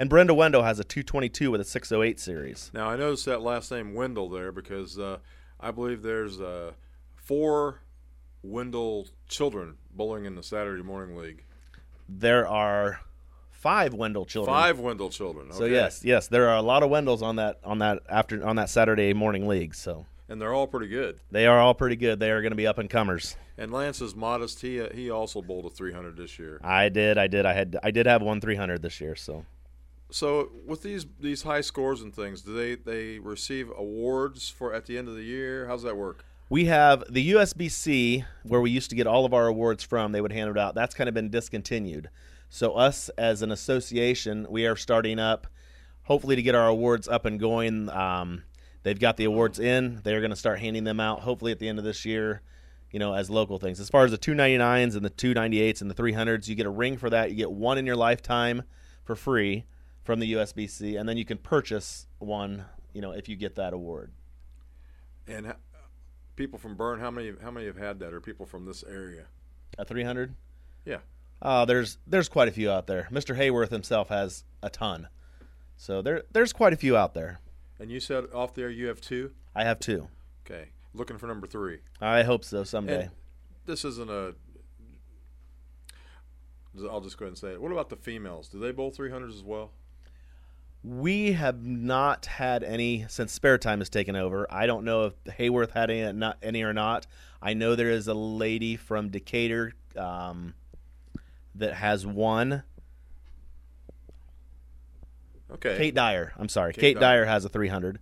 [0.00, 2.70] And Brenda Wendell has a 222 with a 608 series.
[2.72, 5.18] Now I noticed that last name Wendell there because uh,
[5.60, 6.72] I believe there's uh,
[7.16, 7.82] four
[8.42, 11.44] Wendell children bowling in the Saturday morning league.
[12.08, 13.00] There are
[13.50, 14.56] five Wendell children.
[14.56, 15.52] Five Wendell children.
[15.52, 18.56] So yes, yes, there are a lot of Wendells on that on that after on
[18.56, 19.74] that Saturday morning league.
[19.74, 21.20] So and they're all pretty good.
[21.30, 22.18] they are all pretty good.
[22.20, 23.36] They are going to be up and comers.
[23.58, 24.62] And Lance is modest.
[24.62, 26.58] He uh, he also bowled a 300 this year.
[26.64, 29.14] I did, I did, I had, I did have one 300 this year.
[29.14, 29.44] So
[30.10, 34.86] So with these these high scores and things, do they they receive awards for at
[34.86, 35.66] the end of the year?
[35.66, 36.24] How's that work?
[36.50, 40.10] we have the USBC where we used to get all of our awards from.
[40.10, 40.74] They would hand it out.
[40.74, 42.10] That's kind of been discontinued.
[42.48, 45.46] So us as an association, we are starting up,
[46.02, 47.88] hopefully to get our awards up and going.
[47.88, 48.42] Um,
[48.82, 50.00] they've got the awards in.
[50.02, 52.42] They're going to start handing them out hopefully at the end of this year.
[52.90, 53.78] You know, as local things.
[53.78, 56.96] As far as the 299s and the 298s and the 300s, you get a ring
[56.98, 57.30] for that.
[57.30, 58.64] You get one in your lifetime
[59.04, 59.64] for free
[60.02, 62.64] from the USBC, and then you can purchase one.
[62.92, 64.12] You know, if you get that award.
[65.26, 65.54] And
[66.36, 68.12] people from Berne, how many how many have had that?
[68.12, 69.26] Or people from this area?
[69.78, 70.34] A 300?
[70.84, 70.98] Yeah.
[71.42, 73.08] Uh, there's there's quite a few out there.
[73.10, 73.36] Mr.
[73.36, 75.08] Hayworth himself has a ton,
[75.76, 77.40] so there there's quite a few out there.
[77.78, 79.32] And you said off there you have two.
[79.54, 80.08] I have two.
[80.44, 81.78] Okay, looking for number three.
[82.00, 83.04] I hope so someday.
[83.04, 83.10] And
[83.66, 84.34] this isn't a.
[86.90, 87.62] I'll just go ahead and say it.
[87.62, 88.48] What about the females?
[88.48, 89.72] Do they bowl 300s as well?
[90.82, 94.46] We have not had any since spare time has taken over.
[94.50, 97.06] I don't know if Hayworth had any, not any or not.
[97.42, 100.54] I know there is a lady from Decatur um,
[101.54, 102.62] that has one.
[105.52, 105.76] Okay.
[105.76, 106.32] Kate Dyer.
[106.36, 106.72] I'm sorry.
[106.72, 107.24] Kate Kate, Dyer.
[107.24, 107.98] Dyer has a 300.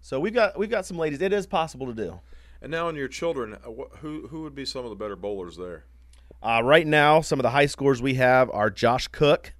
[0.00, 1.20] So we've got we've got some ladies.
[1.20, 2.20] It is possible to do.
[2.60, 5.56] And now in your children, uh, who who would be some of the better bowlers
[5.56, 5.84] there?
[6.42, 9.52] Uh, right now, some of the high scores we have are Josh Cook.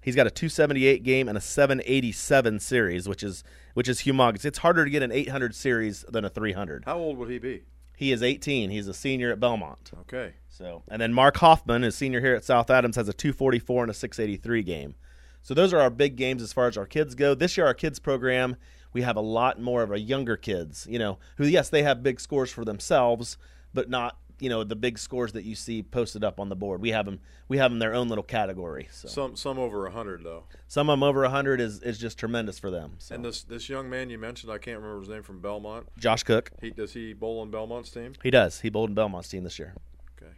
[0.00, 3.44] He's got a 278 game and a 787 series, which is
[3.74, 4.44] which is humongous.
[4.44, 6.84] It's harder to get an 800 series than a 300.
[6.86, 7.62] How old would he be?
[7.96, 8.70] He is 18.
[8.70, 9.92] He's a senior at Bellmont.
[10.00, 10.32] Okay.
[10.48, 13.90] So, and then Mark Hoffman, is senior here at South Adams, has a 244 and
[13.90, 14.94] a 683 game.
[15.42, 17.34] So those are our big games as far as our kids go.
[17.34, 18.56] This year, our kids program,
[18.92, 20.86] we have a lot more of our younger kids.
[20.88, 23.36] You know, who yes, they have big scores for themselves,
[23.72, 26.80] but not you know the big scores that you see posted up on the board.
[26.80, 27.20] We have them.
[27.48, 28.88] We have them their own little category.
[28.90, 30.44] So Some some over hundred though.
[30.68, 32.94] some of them over 100 is is just tremendous for them.
[32.98, 33.14] So.
[33.14, 35.84] And this this young man you mentioned, I can't remember his name from Bellmont.
[35.98, 36.50] Josh Cook.
[36.60, 38.14] He does he bowl on Bellmont's team?
[38.22, 38.60] He does.
[38.60, 39.74] He bowled in Bellmont's team this year.
[40.20, 40.32] Okay.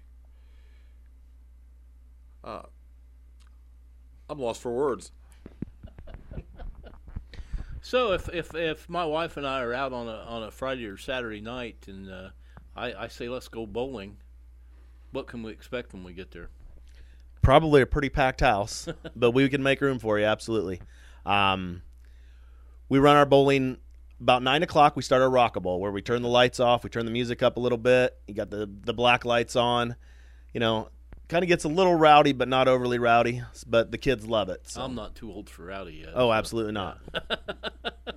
[2.45, 2.63] Uh,
[4.29, 5.13] I'm lost for words.
[7.85, 10.87] So if, if if my wife and I are out on a on a Friday
[10.87, 12.29] or Saturday night and uh,
[12.77, 14.17] I, I say let's go bowling,
[15.11, 16.49] what can we expect when we get there?
[17.43, 20.81] Probably a pretty packed house, but we can make room for you absolutely.
[21.27, 21.83] Um,
[22.89, 23.79] we run our bowling
[24.21, 24.97] about nine o'clock.
[24.97, 27.57] We start our rockable where we turn the lights off, we turn the music up
[27.57, 28.17] a little bit.
[28.27, 29.97] You got the the black lights on.
[30.53, 30.89] You know,
[31.29, 33.43] kind of gets a little rowdy, but not overly rowdy.
[33.67, 34.63] But the kids love it.
[34.69, 34.83] so.
[34.83, 36.11] I'm not too old for rowdy yet.
[36.15, 37.01] Oh, absolutely not.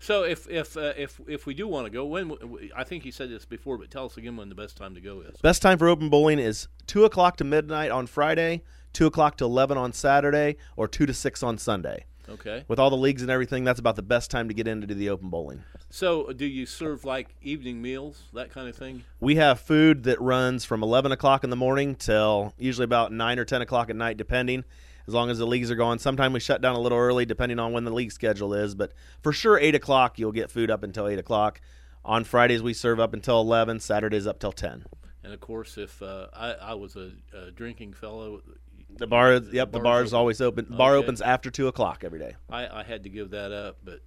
[0.00, 2.32] So if if uh, if if we do want to go, when
[2.74, 5.00] I think you said this before, but tell us again when the best time to
[5.00, 5.36] go is.
[5.42, 8.62] Best time for open bowling is two o'clock to midnight on Friday,
[8.94, 12.06] two o'clock to eleven on Saturday, or two to six on Sunday.
[12.30, 12.64] Okay.
[12.66, 14.86] With all the leagues and everything, that's about the best time to get in to
[14.86, 15.64] do the open bowling.
[15.90, 19.02] So do you serve like evening meals, that kind of thing?
[19.18, 23.38] We have food that runs from 11 o'clock in the morning till usually about 9
[23.38, 24.64] or 10 o'clock at night, depending,
[25.06, 25.98] as long as the leagues are going.
[25.98, 28.74] Sometimes we shut down a little early, depending on when the league schedule is.
[28.74, 28.92] But
[29.22, 31.60] for sure, 8 o'clock, you'll get food up until 8 o'clock.
[32.04, 34.84] On Fridays, we serve up until 11, Saturdays up till 10.
[35.22, 38.40] And of course, if uh, I, I was a, a drinking fellow,
[38.96, 40.18] The bar, yep, the bar's bar is open.
[40.18, 40.64] always open.
[40.70, 41.04] Bar Okay.
[41.04, 42.36] opens after 2 o'clock every day.
[42.48, 44.00] I, I had to give that up, but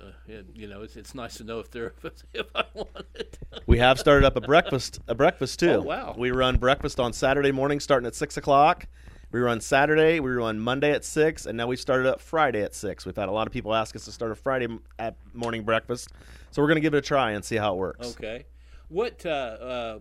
[0.00, 0.12] uh,
[0.54, 1.92] you know, it's, it's nice to know if they're
[2.32, 3.38] if I want it.
[3.66, 5.72] We have started up a breakfast, a breakfast too.
[5.72, 6.14] Oh, wow.
[6.16, 8.86] We run breakfast on Saturday morning, starting at six o'clock.
[9.32, 12.74] We run Saturday, we run Monday at six, and now we've started up Friday at
[12.74, 13.06] six.
[13.06, 15.62] We've had a lot of people ask us to start a Friday m- at morning
[15.62, 16.08] breakfast,
[16.50, 18.08] so we're going to give it a try and see how it works.
[18.12, 18.44] Okay.
[18.88, 19.98] What uh, uh,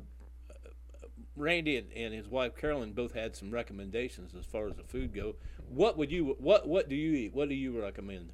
[1.35, 5.13] Randy and, and his wife Carolyn both had some recommendations as far as the food
[5.13, 5.35] go.
[5.69, 7.33] What would you what what do you eat?
[7.35, 8.33] What do you recommend?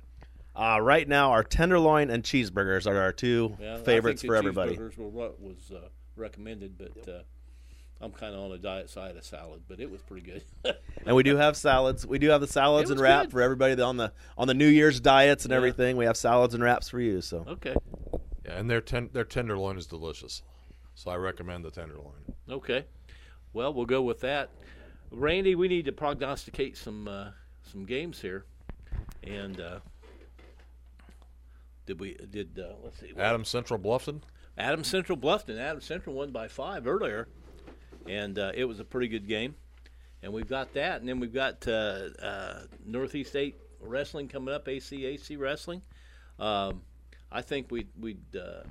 [0.55, 4.77] Uh, right now, our tenderloin and cheeseburgers are our two Yeah, favorites for everybody.
[4.77, 7.19] cheeseburgers were what was uh, recommended, but uh,
[8.01, 10.75] I'm kind of on a diet side of salad, but it was pretty good.
[11.05, 12.05] and we do have salads.
[12.05, 13.31] We do have the salads and was wrap good.
[13.31, 15.57] for everybody on the on the New Year's diets and Yeah.
[15.57, 15.95] everything.
[15.97, 17.21] We have salads and wraps for you.
[17.21, 17.75] So okay.
[18.45, 20.43] Yeah, and their ten, their tenderloin is delicious.
[20.93, 22.13] So I recommend the tenderloin.
[22.49, 22.85] Okay.
[23.53, 24.49] Well, we'll go with that.
[25.11, 27.29] Randy, we need to prognosticate some uh,
[27.63, 28.45] some games here,
[29.23, 29.79] and uh,
[31.85, 34.21] did we did uh, let's see Adam Central Bluffton.
[34.57, 35.57] Adam Central Bluffton.
[35.59, 37.27] Adam Central won by five earlier,
[38.07, 39.55] and uh, it was a pretty good game.
[40.23, 44.65] And we've got that, and then we've got uh, uh, Northeast State Wrestling coming up,
[44.65, 45.81] ACAC Wrestling.
[46.39, 46.81] Um,
[47.31, 48.63] I think we'd, we'd uh,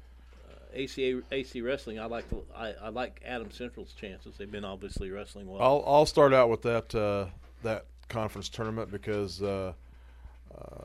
[0.74, 2.00] ACA AC Wrestling.
[2.00, 2.24] I like
[2.56, 4.36] I, I like Adam Central's chances.
[4.36, 5.62] They've been obviously wrestling well.
[5.62, 7.26] I'll I'll start out with that uh,
[7.62, 9.72] that conference tournament because uh,
[10.56, 10.84] uh,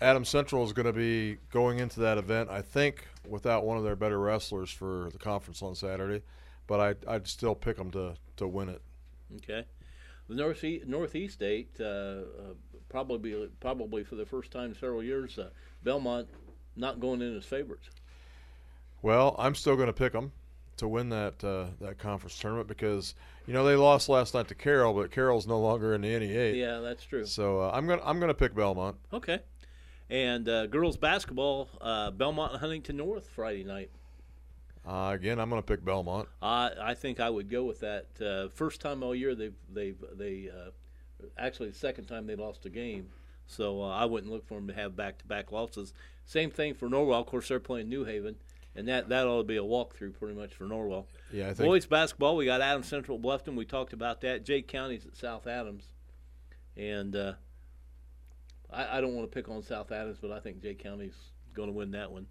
[0.00, 2.50] Adam Central is going to be going into that event.
[2.50, 6.22] I think without one of their better wrestlers for the conference on Saturday,
[6.66, 8.82] but I I'd still pick them to to win it.
[9.36, 9.64] Okay.
[10.28, 12.22] The Northeast, Northeast State, uh, uh,
[12.88, 15.50] probably probably for the first time in several years, uh,
[15.84, 16.26] Bellmont
[16.74, 17.88] not going in as favorites.
[19.02, 20.32] Well, I'm still going to pick them
[20.78, 23.14] to win that uh, that conference tournament because
[23.46, 26.56] you know they lost last night to Carroll, but Carroll's no longer in the NE8.
[26.56, 27.24] Yeah, that's true.
[27.24, 28.96] So uh, I'm gonna I'm gonna pick Bellmont.
[29.12, 29.40] Okay.
[30.08, 33.90] And uh, girls basketball, uh, Bellmont and Huntington North Friday night.
[34.86, 36.26] Uh, again, I'm going to pick Bellmont.
[36.40, 38.06] I I think I would go with that.
[38.20, 40.70] Uh, first time all year they've they've they uh,
[41.36, 43.08] actually the second time they lost a game,
[43.46, 45.92] so uh, I wouldn't look for them to have back to back losses.
[46.24, 47.20] Same thing for Norwell.
[47.20, 48.36] Of course, they're playing New Haven,
[48.76, 51.06] and that that ought to be a walkthrough pretty much for Norwell.
[51.32, 53.56] Yeah, I think Boys basketball, we got Adams Central Bluffton.
[53.56, 54.44] We talked about that.
[54.44, 55.84] Jay County's at South Adams,
[56.76, 57.32] and uh,
[58.70, 61.16] I, I don't want to pick on South Adams, but I think Jay County's
[61.54, 62.26] going to win that one.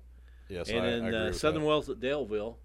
[0.49, 1.67] Yes, and I- I then agree uh, Southern that.
[1.67, 2.55] Wells at Daleville,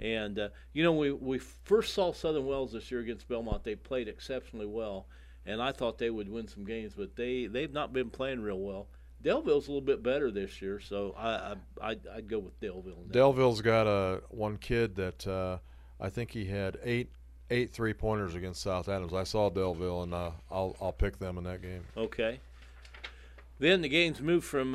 [0.00, 3.62] and uh, you know we we first saw Southern Wells this year against Bellmont.
[3.62, 5.06] They played exceptionally well,
[5.46, 8.58] and I thought they would win some games, but they they've not been playing real
[8.60, 8.88] well.
[9.22, 13.08] Daleville's a little bit better this year, so I, I I'd, I'd go with Daleville.
[13.12, 15.58] Daleville's got a one kid that uh,
[16.00, 17.12] I think he had eight
[17.50, 19.14] eight three pointers against South Adams.
[19.14, 21.84] I saw Daleville, and uh, I'll I'll pick them in that game.
[21.96, 22.40] Okay.
[23.60, 24.74] Then the games move from.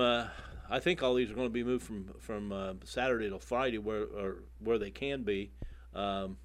[0.70, 3.78] I think all these are going to be moved from from uh, Saturday to Friday,
[3.78, 5.52] where or where they can be.
[5.94, 6.38] Um,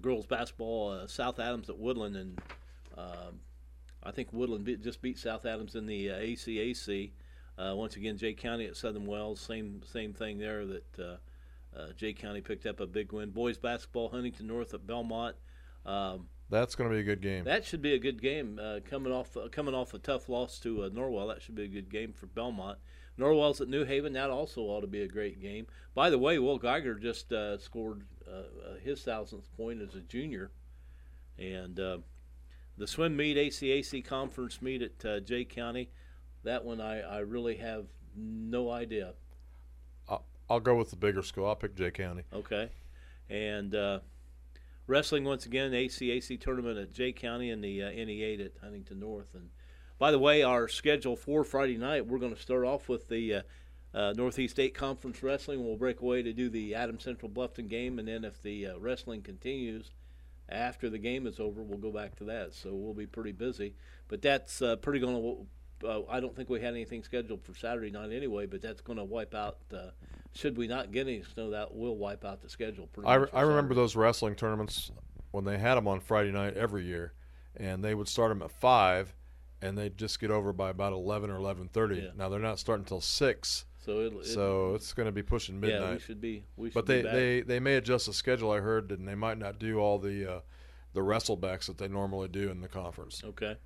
[0.00, 2.40] girls basketball, uh, South Adams at Woodland, and
[2.96, 3.40] um,
[4.02, 7.10] I think Woodland beat, just beat South Adams in the uh, ACAC.
[7.58, 10.64] Uh, once again, Jay County at Southern Wells, same same thing there.
[10.64, 11.16] That uh,
[11.76, 13.30] uh, Jay County picked up a big win.
[13.30, 15.34] Boys basketball, Huntington North at Bellmont.
[15.84, 17.44] Um, That's going to be a good game.
[17.44, 18.60] that should be a good game.
[18.62, 21.64] Uh, coming off uh, coming off a tough loss to uh, Norwell, that should be
[21.64, 22.76] a good game for Bellmont.
[23.18, 24.12] Norwell's at New Haven.
[24.12, 25.66] That also ought to be a great game.
[25.94, 28.44] By the way, Will Geiger just uh, scored uh, uh,
[28.82, 30.52] his thousandth point as a junior,
[31.38, 31.98] and uh,
[32.76, 35.90] the swim meet ACAC conference meet at uh, Jay County.
[36.44, 39.14] That one I, I really have no idea.
[40.08, 41.46] I'll, I'll go with the bigger school.
[41.46, 42.22] I'll pick Jay County.
[42.32, 42.70] Okay.
[43.28, 44.00] And uh,
[44.86, 49.34] wrestling once again, ACAC tournament at Jay County and the uh, NE8 at Huntington North.
[49.34, 49.50] And
[49.98, 53.34] by the way, our schedule for Friday night, we're going to start off with the
[53.34, 53.42] uh,
[53.94, 55.64] uh, Northeast State Conference Wrestling.
[55.64, 58.78] We'll break away to do the Adam Central Bluffton game, and then if the uh,
[58.78, 59.90] wrestling continues
[60.48, 62.54] after the game is over, we'll go back to that.
[62.54, 63.74] So we'll be pretty busy.
[64.08, 65.46] But that's uh, pretty going to.
[65.86, 68.98] Uh, I don't think we had anything scheduled for Saturday night anyway, but that's going
[68.98, 69.58] to wipe out.
[69.72, 69.90] Uh,
[70.34, 73.32] should we not get any snow, that will wipe out the schedule pretty I, much.
[73.32, 74.90] re- I remember those wrestling tournaments
[75.30, 77.12] when they had them on Friday night every year,
[77.56, 79.14] and they would start them at five,
[79.62, 81.96] and they'd just get over by about eleven or eleven thirty.
[81.96, 82.10] Yeah.
[82.16, 85.80] Now they're not starting until six, So it'll- so it's going to be pushing midnight.
[85.88, 86.44] Yeah, we should be.
[86.56, 87.12] We should but be they, back.
[87.12, 88.50] they they may adjust the schedule.
[88.52, 90.40] I heard, and they might not do all the uh,
[90.94, 93.22] the wrestlebacks that they normally do in the conference.
[93.24, 93.56] Okay.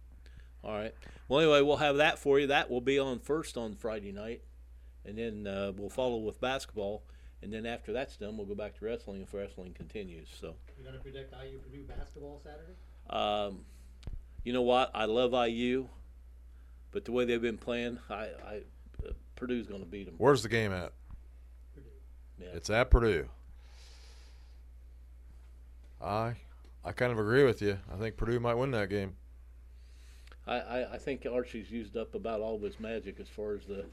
[0.64, 0.94] All right.
[1.28, 2.46] Well, anyway, we'll have that for you.
[2.48, 4.42] That will be on first on Friday night,
[5.04, 7.02] and then uh, we'll follow with basketball,
[7.42, 10.28] and then after that's done, we'll go back to wrestling if wrestling continues.
[10.40, 12.74] So, You're gonna predict IU Purdue basketball Saturday?
[13.10, 13.64] um,
[14.44, 14.90] you know what?
[14.94, 15.88] I love IU,
[16.90, 18.62] but the way they've been playing, I, I
[19.06, 20.14] uh, Purdue's going to beat them.
[20.18, 20.92] Where's the game at?
[22.38, 22.48] Yeah.
[22.54, 23.28] It's at Purdue.
[26.00, 26.34] I
[26.84, 27.78] I kind of agree with you.
[27.92, 29.14] I think Purdue might win that game.
[30.44, 33.60] I, I, I think Archie's used up about all of his magic as far as
[33.66, 33.86] the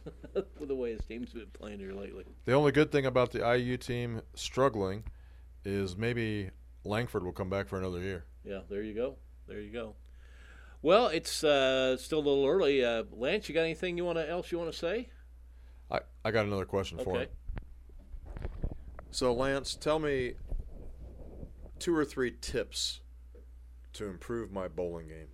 [0.66, 2.26] the way his team's been playing here lately.
[2.45, 5.04] The only good thing about the IU team struggling
[5.64, 6.50] is maybe
[6.84, 8.26] Langford will come back for another year.
[8.43, 9.18] Yeah, there you go.
[9.47, 9.93] There you go.
[10.82, 12.84] Well, it's uh, still a little early.
[12.84, 15.09] Uh, Lance, you got anything you want to else you want to say?
[15.91, 17.19] I, I got another question for Okay.
[17.23, 17.30] him.
[19.11, 20.34] So Lance, tell me
[21.80, 23.01] two or three tips
[23.93, 25.27] to improve my bowling game.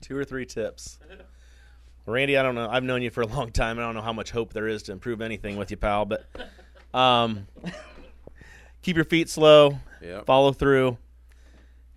[0.00, 0.98] Two or three tips.
[2.06, 2.68] Randy, I don't know.
[2.70, 3.78] I've known you for a long time.
[3.78, 6.06] I don't know how much hope there is to improve anything with you, pal.
[6.06, 6.24] But
[6.94, 7.46] Um,
[8.82, 9.78] keep your feet slow.
[10.00, 10.24] Yep.
[10.24, 10.96] Follow through.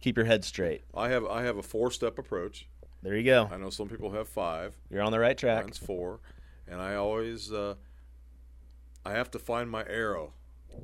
[0.01, 0.83] Keep your head straight.
[0.95, 2.67] I have I have a four step approach.
[3.03, 3.49] There you go.
[3.51, 4.75] I know some people have five.
[4.89, 5.63] You're on the right track.
[5.63, 6.19] Mine's four,
[6.67, 7.75] and I always uh,
[9.05, 10.33] I have to find my arrow.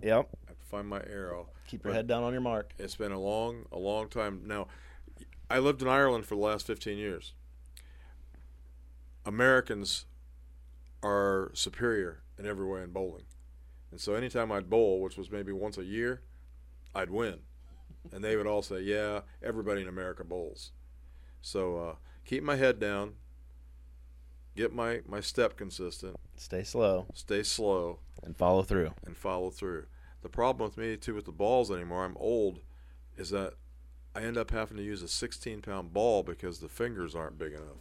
[0.04, 0.30] Yep.
[0.46, 1.50] I have to find my arrow.
[1.68, 2.74] Keep your But head down on your mark.
[2.78, 4.68] It's been a long a long time now.
[5.50, 7.34] I lived in Ireland for the last 15 years.
[9.26, 10.06] Americans
[11.02, 13.24] are superior in every way in bowling.
[13.92, 16.22] And so anytime I'd bowl, which was maybe once a year,
[16.94, 17.40] I'd win.
[18.12, 20.72] And they would all say, "Yeah, everybody in America bowls."
[21.42, 21.96] So uh,
[22.26, 23.14] keep my head down,
[24.56, 27.08] get my my step consistent, Stay slow.
[27.14, 28.94] stay slow, and follow through.
[29.06, 29.86] And follow through.
[30.22, 32.60] The problem with me too with the balls anymore, I'm old,
[33.18, 33.54] is that
[34.16, 37.54] I end up having to use a 16 pound ball because the fingers aren't big
[37.54, 37.78] enough.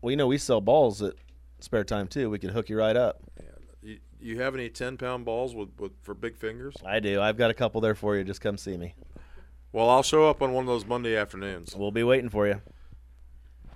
[0.00, 1.14] Well, you know we sell balls at
[1.60, 2.30] spare time too.
[2.30, 3.20] We can hook you right up.
[3.82, 6.76] You, you have any 10 pound balls with, with for big fingers?
[6.84, 7.20] I do.
[7.20, 8.24] I've got a couple there for you.
[8.24, 8.94] Just come see me.
[9.72, 11.76] Well, I'll show up on one of those Monday afternoons.
[11.76, 12.60] We'll be waiting for you.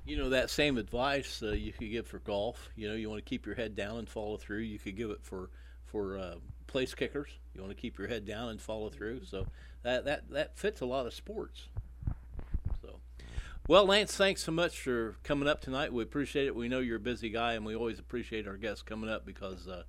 [0.04, 2.68] You know that same advice uh, you could give for golf.
[2.76, 4.58] You know, you want to keep your head down and follow through.
[4.58, 5.48] You could give it for
[5.86, 6.34] for uh,
[6.66, 7.30] place kickers.
[7.54, 9.24] You want to keep your head down and follow through.
[9.24, 9.46] So
[9.82, 11.68] that that that fits a lot of sports.
[13.66, 15.90] Well, Lance, thanks so much for coming up tonight.
[15.90, 16.54] We appreciate it.
[16.54, 19.66] We know you're a busy guy, and we always appreciate our guests coming up because
[19.66, 19.84] uh,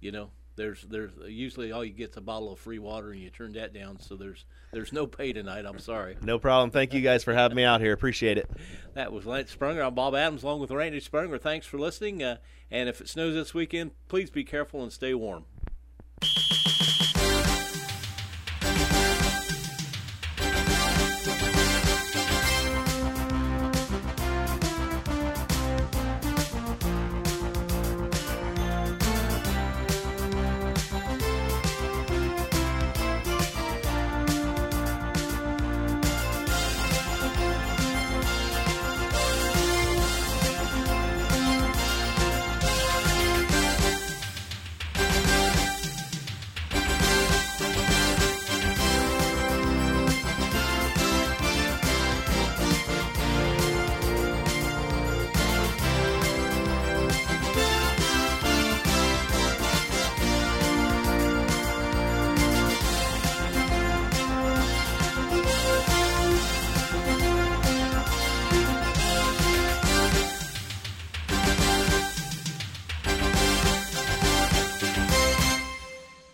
[0.00, 3.30] you know there's there's usually all you get's a bottle of free water, and you
[3.30, 4.00] turn that down.
[4.00, 5.66] So there's there's no pay tonight.
[5.66, 6.16] I'm sorry.
[6.20, 6.72] No problem.
[6.72, 7.92] Thank you guys for having me out here.
[7.92, 8.50] Appreciate it.
[8.94, 9.86] That was Lance Sprunger.
[9.86, 11.40] I'm Bob Adams along with Randy Sprunger.
[11.40, 12.24] Thanks for listening.
[12.24, 12.38] Uh,
[12.72, 15.44] and if it snows this weekend, please be careful and stay warm.